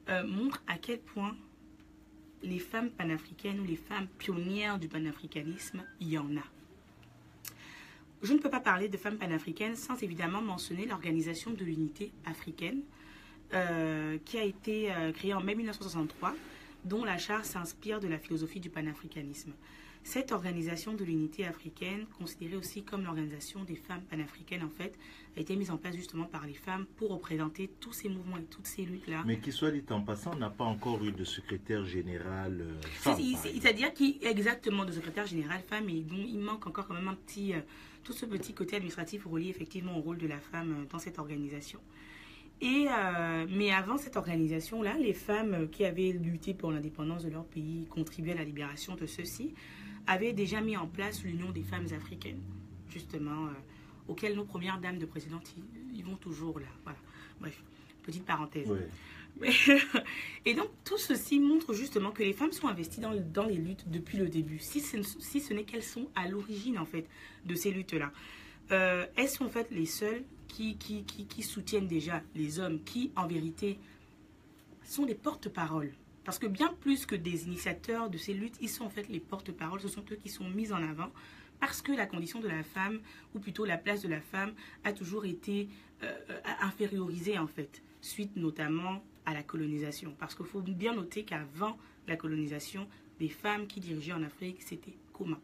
euh, 0.09 0.25
montre 0.25 0.63
à 0.67 0.77
quel 0.77 0.99
point 0.99 1.35
les 2.43 2.59
femmes 2.59 2.89
panafricaines 2.89 3.59
ou 3.59 3.65
les 3.65 3.75
femmes 3.75 4.07
pionnières 4.17 4.79
du 4.79 4.87
panafricanisme, 4.87 5.83
il 5.99 6.09
y 6.09 6.17
en 6.17 6.37
a. 6.37 6.43
Je 8.23 8.33
ne 8.33 8.39
peux 8.39 8.49
pas 8.49 8.59
parler 8.59 8.89
de 8.89 8.97
femmes 8.97 9.17
panafricaines 9.17 9.75
sans 9.75 10.01
évidemment 10.01 10.41
mentionner 10.41 10.85
l'Organisation 10.85 11.51
de 11.51 11.63
l'Unité 11.63 12.11
africaine, 12.25 12.81
euh, 13.53 14.17
qui 14.25 14.37
a 14.37 14.43
été 14.43 14.91
euh, 14.91 15.11
créée 15.11 15.33
en 15.33 15.41
mai 15.41 15.55
1963 15.55 16.35
dont 16.87 17.03
la 17.03 17.17
charte 17.17 17.45
s'inspire 17.45 17.99
de 17.99 18.07
la 18.07 18.17
philosophie 18.17 18.59
du 18.59 18.69
panafricanisme. 18.69 19.53
Cette 20.03 20.31
organisation 20.31 20.93
de 20.93 21.03
l'unité 21.03 21.45
africaine, 21.45 22.05
considérée 22.17 22.55
aussi 22.55 22.83
comme 22.83 23.03
l'organisation 23.03 23.65
des 23.65 23.75
femmes 23.75 24.03
panafricaines 24.09 24.63
en 24.63 24.69
fait, 24.69 24.97
a 25.35 25.41
été 25.41 25.53
mise 25.57 25.69
en 25.69 25.75
place 25.75 25.97
justement 25.97 26.23
par 26.23 26.47
les 26.47 26.53
femmes 26.53 26.85
pour 26.95 27.09
représenter 27.09 27.69
tous 27.81 27.91
ces 27.91 28.07
mouvements 28.07 28.37
et 28.37 28.43
toutes 28.43 28.67
ces 28.67 28.83
luttes-là. 28.83 29.23
Mais 29.25 29.39
qui 29.39 29.51
soit 29.51 29.71
dit 29.71 29.83
en 29.89 29.99
passant, 29.99 30.31
on 30.33 30.37
n'a 30.37 30.49
pas 30.49 30.63
encore 30.63 31.03
eu 31.03 31.11
de 31.11 31.25
secrétaire 31.25 31.83
général 31.83 32.61
euh, 32.61 32.81
femme. 32.83 33.19
C'est-à-dire 33.43 33.93
qu'il 33.93 34.15
exactement 34.21 34.85
de 34.85 34.93
secrétaire 34.93 35.27
général 35.27 35.61
femme 35.67 35.89
et 35.89 35.99
donc 35.99 36.25
il 36.25 36.39
manque 36.39 36.65
encore 36.65 36.87
quand 36.87 36.93
même 36.93 37.09
un 37.09 37.15
petit 37.15 37.53
euh, 37.53 37.59
tout 38.05 38.13
ce 38.13 38.25
petit 38.25 38.53
côté 38.53 38.77
administratif 38.77 39.25
relié 39.25 39.49
effectivement 39.49 39.97
au 39.97 40.01
rôle 40.01 40.19
de 40.19 40.27
la 40.27 40.39
femme 40.39 40.71
euh, 40.71 40.85
dans 40.89 40.99
cette 40.99 41.19
organisation. 41.19 41.81
Et 42.59 42.87
euh, 42.89 43.45
mais 43.49 43.71
avant 43.71 43.97
cette 43.97 44.17
organisation-là, 44.17 44.97
les 44.97 45.13
femmes 45.13 45.69
qui 45.69 45.85
avaient 45.85 46.11
lutté 46.11 46.53
pour 46.53 46.71
l'indépendance 46.71 47.23
de 47.23 47.29
leur 47.29 47.45
pays, 47.45 47.85
contribué 47.89 48.31
à 48.31 48.35
la 48.35 48.43
libération 48.43 48.95
de 48.95 49.05
ceux-ci, 49.05 49.53
avaient 50.07 50.33
déjà 50.33 50.61
mis 50.61 50.75
en 50.75 50.87
place 50.87 51.23
l'Union 51.23 51.51
des 51.51 51.61
femmes 51.61 51.87
africaines, 51.95 52.41
justement, 52.89 53.45
euh, 53.45 53.51
auquel 54.07 54.35
nos 54.35 54.45
premières 54.45 54.79
dames 54.79 54.97
de 54.97 55.05
présidente 55.05 55.53
y, 55.55 55.99
y 55.99 56.01
vont 56.01 56.15
toujours 56.15 56.59
là. 56.59 56.67
Voilà. 56.83 56.99
Bref, 57.39 57.61
petite 58.03 58.25
parenthèse. 58.25 58.67
Et 60.45 60.53
donc, 60.55 60.69
tout 60.83 60.97
ceci 60.97 61.39
montre 61.39 61.73
justement 61.73 62.11
que 62.11 62.23
les 62.23 62.33
femmes 62.33 62.51
sont 62.51 62.67
investies 62.67 63.01
dans, 63.01 63.13
dans 63.15 63.45
les 63.45 63.57
luttes 63.57 63.87
depuis 63.87 64.17
le 64.17 64.29
début, 64.29 64.59
si 64.59 64.79
ce, 64.79 64.97
si 65.03 65.41
ce 65.41 65.53
n'est 65.53 65.63
qu'elles 65.63 65.83
sont 65.83 66.09
à 66.15 66.27
l'origine, 66.27 66.79
en 66.79 66.85
fait, 66.85 67.05
de 67.45 67.53
ces 67.55 67.71
luttes-là. 67.71 68.11
Euh, 68.71 69.05
sont, 69.27 69.45
en 69.45 69.49
fait, 69.49 69.69
les 69.71 69.85
seules 69.85 70.23
qui, 70.47 70.77
qui, 70.77 71.03
qui, 71.03 71.43
soutiennent 71.43 71.87
déjà 71.87 72.21
les 72.35 72.59
hommes, 72.59 72.83
qui, 72.83 73.11
en 73.15 73.27
vérité, 73.27 73.79
sont 74.83 75.05
des 75.05 75.15
porte-paroles? 75.15 75.93
Parce 76.23 76.39
que 76.39 76.47
bien 76.47 76.73
plus 76.81 77.05
que 77.05 77.15
des 77.15 77.45
initiateurs 77.45 78.09
de 78.09 78.17
ces 78.17 78.33
luttes, 78.33 78.57
ils 78.59 78.69
sont 78.69 78.83
en 78.83 78.89
fait 78.89 79.07
les 79.07 79.19
porte-paroles, 79.19 79.79
ce 79.79 79.87
sont 79.87 80.03
eux 80.11 80.15
qui 80.15 80.29
sont 80.29 80.49
mis 80.49 80.73
en 80.73 80.83
avant, 80.83 81.09
parce 81.59 81.81
que 81.81 81.91
la 81.91 82.05
condition 82.05 82.39
de 82.39 82.47
la 82.47 82.63
femme, 82.63 82.99
ou 83.33 83.39
plutôt 83.39 83.65
la 83.65 83.77
place 83.77 84.01
de 84.01 84.09
la 84.09 84.21
femme, 84.21 84.53
a 84.83 84.93
toujours 84.93 85.25
été 85.25 85.69
euh, 86.03 86.13
euh, 86.29 86.39
infériorisée, 86.61 87.37
en 87.37 87.47
fait, 87.47 87.81
suite 88.01 88.35
notamment 88.35 89.03
à 89.25 89.33
la 89.33 89.43
colonisation. 89.43 90.15
Parce 90.19 90.35
qu'il 90.35 90.45
faut 90.45 90.61
bien 90.61 90.93
noter 90.93 91.23
qu'avant 91.23 91.77
la 92.07 92.15
colonisation, 92.15 92.87
les 93.19 93.29
femmes 93.29 93.67
qui 93.67 93.79
dirigeaient 93.79 94.13
en 94.13 94.23
Afrique, 94.23 94.61
c'était 94.61 94.97
commun. 95.13 95.39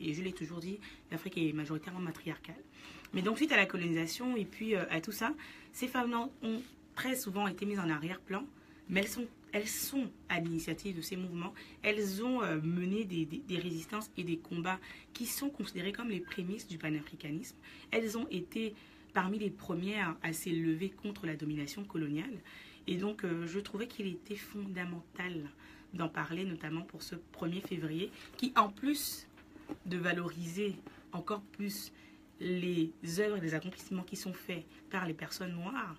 Et 0.00 0.14
je 0.14 0.22
l'ai 0.22 0.32
toujours 0.32 0.60
dit, 0.60 0.78
l'Afrique 1.10 1.38
est 1.38 1.52
majoritairement 1.52 2.00
matriarcale. 2.00 2.62
Mais 3.14 3.22
donc, 3.22 3.36
suite 3.36 3.52
à 3.52 3.56
la 3.56 3.66
colonisation 3.66 4.36
et 4.36 4.44
puis 4.44 4.74
euh, 4.74 4.84
à 4.90 5.00
tout 5.00 5.12
ça, 5.12 5.34
ces 5.72 5.86
femmes-là 5.86 6.28
ont 6.42 6.62
très 6.94 7.16
souvent 7.16 7.46
été 7.46 7.66
mises 7.66 7.78
en 7.78 7.88
arrière-plan, 7.88 8.44
mais 8.88 9.04
elles 9.52 9.68
sont, 9.68 10.10
à 10.28 10.40
l'initiative 10.40 10.96
de 10.96 11.02
ces 11.02 11.16
mouvements. 11.16 11.52
Elles 11.82 12.24
ont 12.24 12.42
euh, 12.42 12.58
mené 12.62 13.04
des 13.04 13.58
résistances 13.58 14.10
et 14.16 14.24
des 14.24 14.38
combats 14.38 14.78
qui 15.12 15.26
sont 15.26 15.50
considérés 15.50 15.92
comme 15.92 16.08
les 16.08 16.20
prémices 16.20 16.66
du 16.66 16.78
panafricanisme. 16.78 17.56
Elles 17.90 18.16
ont 18.16 18.26
été 18.30 18.74
parmi 19.12 19.38
les 19.38 19.50
premières 19.50 20.16
à 20.22 20.32
s'élever 20.32 20.90
contre 20.90 21.26
la 21.26 21.36
domination 21.36 21.84
coloniale. 21.84 22.38
Et 22.86 22.96
donc, 22.96 23.24
euh, 23.24 23.46
je 23.46 23.60
trouvais 23.60 23.86
qu'il 23.86 24.06
était 24.06 24.36
fondamental 24.36 25.50
d'en 25.94 26.08
parler, 26.08 26.44
notamment 26.44 26.82
pour 26.82 27.02
ce 27.02 27.14
1er 27.38 27.60
février, 27.60 28.10
qui, 28.36 28.52
en 28.56 28.70
plus 28.70 29.26
de 29.86 29.96
valoriser 29.98 30.76
encore 31.12 31.40
plus 31.42 31.92
les 32.40 32.90
œuvres 33.18 33.36
et 33.36 33.40
les 33.40 33.54
accomplissements 33.54 34.02
qui 34.02 34.16
sont 34.16 34.32
faits 34.32 34.64
par 34.90 35.06
les 35.06 35.14
personnes 35.14 35.52
noires, 35.52 35.96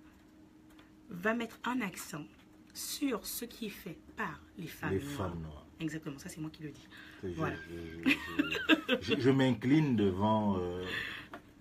va 1.10 1.34
mettre 1.34 1.60
un 1.64 1.80
accent 1.82 2.26
sur 2.74 3.26
ce 3.26 3.46
qui 3.46 3.68
est 3.68 3.70
fait 3.70 3.98
par 4.18 4.42
les 4.58 4.68
femmes 4.68 4.92
Les 4.92 5.00
noires. 5.00 5.12
femmes 5.16 5.40
noires. 5.42 5.66
Exactement, 5.80 6.18
ça 6.18 6.30
c'est 6.30 6.42
moi 6.42 6.50
qui 6.52 6.64
le 6.64 6.70
dis. 6.72 6.88
Je, 7.24 7.30
Voilà. 7.30 7.56
je- 7.70 8.10
je- 8.12 9.16
je- 9.16 9.20
je 9.22 9.30
m'incline 9.30 9.96
devant 9.96 10.58
euh, 10.58 10.84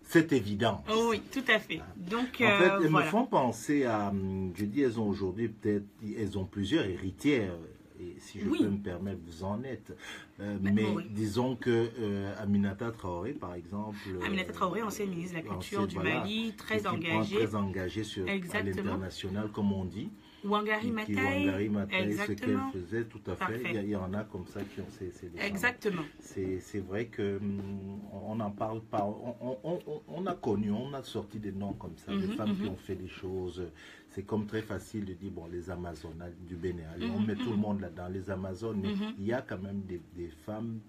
cette 0.03 0.33
évidence. 0.33 0.85
Oh 0.91 1.09
oui, 1.11 1.21
tout 1.33 1.45
à 1.49 1.59
fait. 1.59 1.81
Donc, 1.97 2.41
En 2.41 2.45
euh, 2.45 2.59
fait, 2.59 2.85
elles 2.85 2.91
voilà. 2.91 3.07
me 3.07 3.11
font 3.11 3.27
penser 3.27 3.85
à. 3.85 4.09
hum, 4.09 4.53
Je 4.57 4.65
dis, 4.65 4.81
elles 4.83 4.99
ont 5.01 5.09
aujourd'hui 5.09 5.49
peut-être. 5.49 5.85
Elles 6.17 6.39
ont 6.39 6.45
plusieurs 6.45 6.85
héritières. 6.87 7.57
Et 8.01 8.17
si 8.19 8.41
je 8.41 8.49
Oui. 8.49 8.59
peux 8.61 8.69
me 8.69 8.79
permettre, 8.79 9.21
vous 9.25 9.45
en 9.45 9.63
êtes. 9.63 9.93
Euh, 10.41 10.57
Ben, 10.59 10.75
mais 10.75 10.91
oui. 10.95 11.05
disons 11.11 11.57
que 11.57 11.91
euh, 11.99 12.35
Aminata 12.39 12.91
Traoré, 12.91 13.33
par 13.33 13.55
exemple. 13.55 13.99
Aminata 14.25 14.51
euh, 14.51 14.55
Traoré, 14.55 14.83
ancienne 14.83 15.11
ministre 15.11 15.39
de 15.39 15.45
la 15.45 15.51
Culture 15.51 15.87
du 15.87 15.95
voilà, 15.97 16.21
Mali, 16.21 16.55
très 16.57 16.87
engagée. 16.87 17.37
Très 17.37 17.55
engagée 17.55 18.05
sur, 18.05 18.27
l'international, 18.27 19.51
comme 19.51 19.73
on 19.73 19.85
dit. 19.85 20.11
Wangari 20.45 20.91
Maathai. 20.91 21.15
Wangari 21.47 21.69
Maathai, 21.69 21.91
ce 21.93 21.99
qu'elle 21.99 22.11
Exactement. 22.11 22.71
faisait, 22.73 23.05
tout 23.05 23.21
à 23.27 23.33
fait. 23.37 23.39
Parfait. 23.39 23.63
Il 23.67 23.75
y, 23.75 23.79
a- 23.79 23.83
il 23.83 23.89
y 23.91 23.97
en 23.97 24.13
a 24.15 24.25
comme 24.25 24.47
ça 24.47 24.61
qui 24.63 24.81
ont 24.81 24.89
ces, 24.91 25.11
ces. 25.13 25.31
Exactement. 25.39 26.03
C'est 26.21 26.81
vrai 26.81 27.07
que 27.07 27.37
hum, 27.39 28.01
on 28.13 28.35
n'en 28.37 28.51
parle 28.51 28.81
pas. 28.83 29.05
On, 29.05 29.37
on- 29.41 29.59
on- 29.63 29.79
on- 29.87 30.03
on 30.09 30.27
a 30.27 30.35
connu, 30.35 30.71
on 30.73 30.93
a 30.95 31.03
sorti 31.05 31.39
des 31.39 31.53
noms 31.53 31.75
comme 31.75 31.97
ça, 31.97 32.13
des 32.13 32.27
Mhm, 32.27 32.33
femmes 32.37 32.57
qui 32.57 32.65
mhm. 32.67 32.73
ont 32.73 32.77
fait 32.77 32.97
des 32.97 33.09
choses. 33.09 33.63
C'est 34.09 34.25
comme 34.25 34.47
très 34.47 34.63
facile 34.63 35.05
de 35.05 35.15
dire, 35.15 35.31
bon, 35.31 35.47
les 35.47 35.71
Amazones 35.71 36.23
du 36.47 36.57
Bénin, 36.57 36.85
allez, 36.95 37.07
on 37.09 37.21
Mhm, 37.21 37.27
met 37.27 37.37
tout 37.37 37.51
le 37.51 37.57
monde 37.57 37.81
là-dedans, 37.81 38.09
les 38.09 38.29
Amazones, 38.31 38.81
mais 38.83 38.95
il 39.19 39.25
y 39.27 39.33
a 39.33 39.43
quand 39.43 39.59
même 39.63 39.83
des, 39.83 40.01
des 40.17 40.29
femmes 40.45 40.81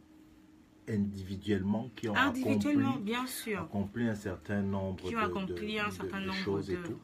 individuellement 0.89 1.89
qui 1.95 2.09
ont 2.09 2.15
Individuellement, 2.15 2.89
accompli, 2.95 3.03
bien 3.05 3.25
sûr. 3.25 3.61
accompli 3.61 4.07
un 4.07 4.15
certain 4.15 4.61
nombre 4.61 5.07
Qui 5.07 5.15
ont 5.15 5.19
de, 5.21 5.25
accompli 5.25 5.75
de- 5.75 5.79
un 5.79 5.85
de- 5.87 5.91
certain 5.93 6.19
de 6.19 6.25
nombre 6.25 6.37
choses 6.39 6.69
et 6.71 6.75
tout. 6.75 6.99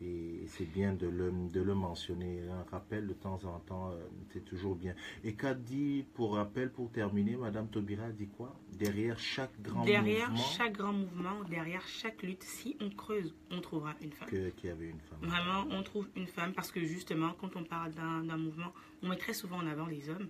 Et 0.00 0.44
c'est 0.46 0.64
bien 0.64 0.92
de 0.92 1.08
le, 1.08 1.32
de 1.52 1.60
le 1.60 1.74
mentionner. 1.74 2.40
Un 2.48 2.62
rappel 2.70 3.08
de 3.08 3.14
temps 3.14 3.44
en 3.44 3.58
temps, 3.58 3.90
euh, 3.90 3.96
c'est 4.32 4.44
toujours 4.44 4.76
bien. 4.76 4.94
Et 5.24 5.34
qu'a 5.34 5.54
dit, 5.54 6.04
pour 6.14 6.34
rappel, 6.36 6.70
pour 6.70 6.90
terminer, 6.92 7.36
Madame 7.36 7.68
Taubira 7.68 8.04
a 8.04 8.12
dit 8.12 8.28
quoi? 8.28 8.54
Derrière 8.78 9.18
chaque 9.18 9.60
grand 9.60 9.84
Derrière 9.84 10.30
mouvement 10.30 10.44
chaque 10.44 10.72
grand 10.74 10.92
mouvement, 10.92 11.42
derrière 11.50 11.86
chaque 11.88 12.22
lutte, 12.22 12.44
si 12.44 12.76
on 12.80 12.90
creuse, 12.90 13.34
on 13.50 13.60
trouvera 13.60 13.94
une 14.00 14.12
femme. 14.12 14.28
y 14.32 14.68
avait 14.68 14.90
une 14.90 15.00
femme. 15.00 15.18
Vraiment, 15.22 15.66
on 15.70 15.82
trouve 15.82 16.08
une 16.14 16.28
femme 16.28 16.52
parce 16.52 16.70
que 16.70 16.84
justement, 16.84 17.32
quand 17.40 17.56
on 17.56 17.64
parle 17.64 17.92
d'un 17.92 18.22
d'un 18.22 18.36
mouvement, 18.36 18.72
on 19.02 19.08
met 19.08 19.16
très 19.16 19.32
souvent 19.32 19.56
en 19.56 19.66
avant 19.66 19.86
les 19.86 20.10
hommes. 20.10 20.28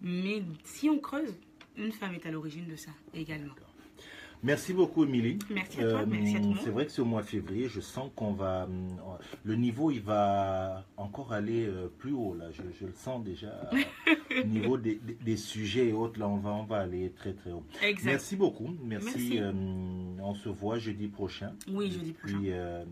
Mais 0.00 0.42
si 0.62 0.88
on 0.88 1.00
creuse, 1.00 1.34
une 1.76 1.90
femme 1.92 2.14
est 2.14 2.26
à 2.26 2.30
l'origine 2.30 2.66
de 2.66 2.76
ça 2.76 2.92
également. 3.12 3.54
Merci 4.42 4.72
beaucoup, 4.72 5.04
Émilie. 5.04 5.38
Merci 5.50 5.80
à 5.80 5.90
toi, 5.90 6.06
merci 6.06 6.36
à 6.36 6.38
tout 6.38 6.42
le 6.44 6.48
monde. 6.50 6.58
C'est 6.62 6.70
vrai 6.70 6.86
que 6.86 6.92
c'est 6.92 7.02
au 7.02 7.06
mois 7.06 7.22
de 7.22 7.26
février, 7.26 7.68
je 7.68 7.80
sens 7.80 8.10
qu'on 8.14 8.32
va. 8.32 8.64
hum, 8.64 8.86
Le 9.42 9.54
niveau, 9.56 9.90
il 9.90 10.00
va 10.00 10.84
encore 10.96 11.32
aller 11.32 11.66
euh, 11.66 11.88
plus 11.98 12.12
haut, 12.12 12.34
là. 12.34 12.46
Je, 12.52 12.62
je 12.78 12.86
le 12.86 12.92
sens 12.92 13.22
déjà. 13.24 13.68
au 14.42 14.46
niveau 14.46 14.76
des, 14.78 14.96
des- 15.02 15.14
des 15.14 15.36
sujets 15.36 15.88
et 15.88 15.92
autres, 15.92 16.20
là, 16.20 16.28
on 16.28 16.36
va, 16.36 16.50
on 16.50 16.64
va 16.64 16.78
aller 16.78 17.10
très, 17.10 17.32
très 17.32 17.50
haut. 17.50 17.64
Exact. 17.82 18.10
Merci 18.12 18.36
beaucoup. 18.36 18.68
Merci. 18.84 19.06
Merci. 19.06 19.38
euh, 19.40 19.52
on 20.22 20.34
se 20.34 20.48
voit 20.48 20.78
jeudi 20.78 21.08
prochain. 21.08 21.52
Oui, 21.72 21.90
jeudi 21.90 22.12
prochain. 22.12 22.38
Euh, 22.44 22.84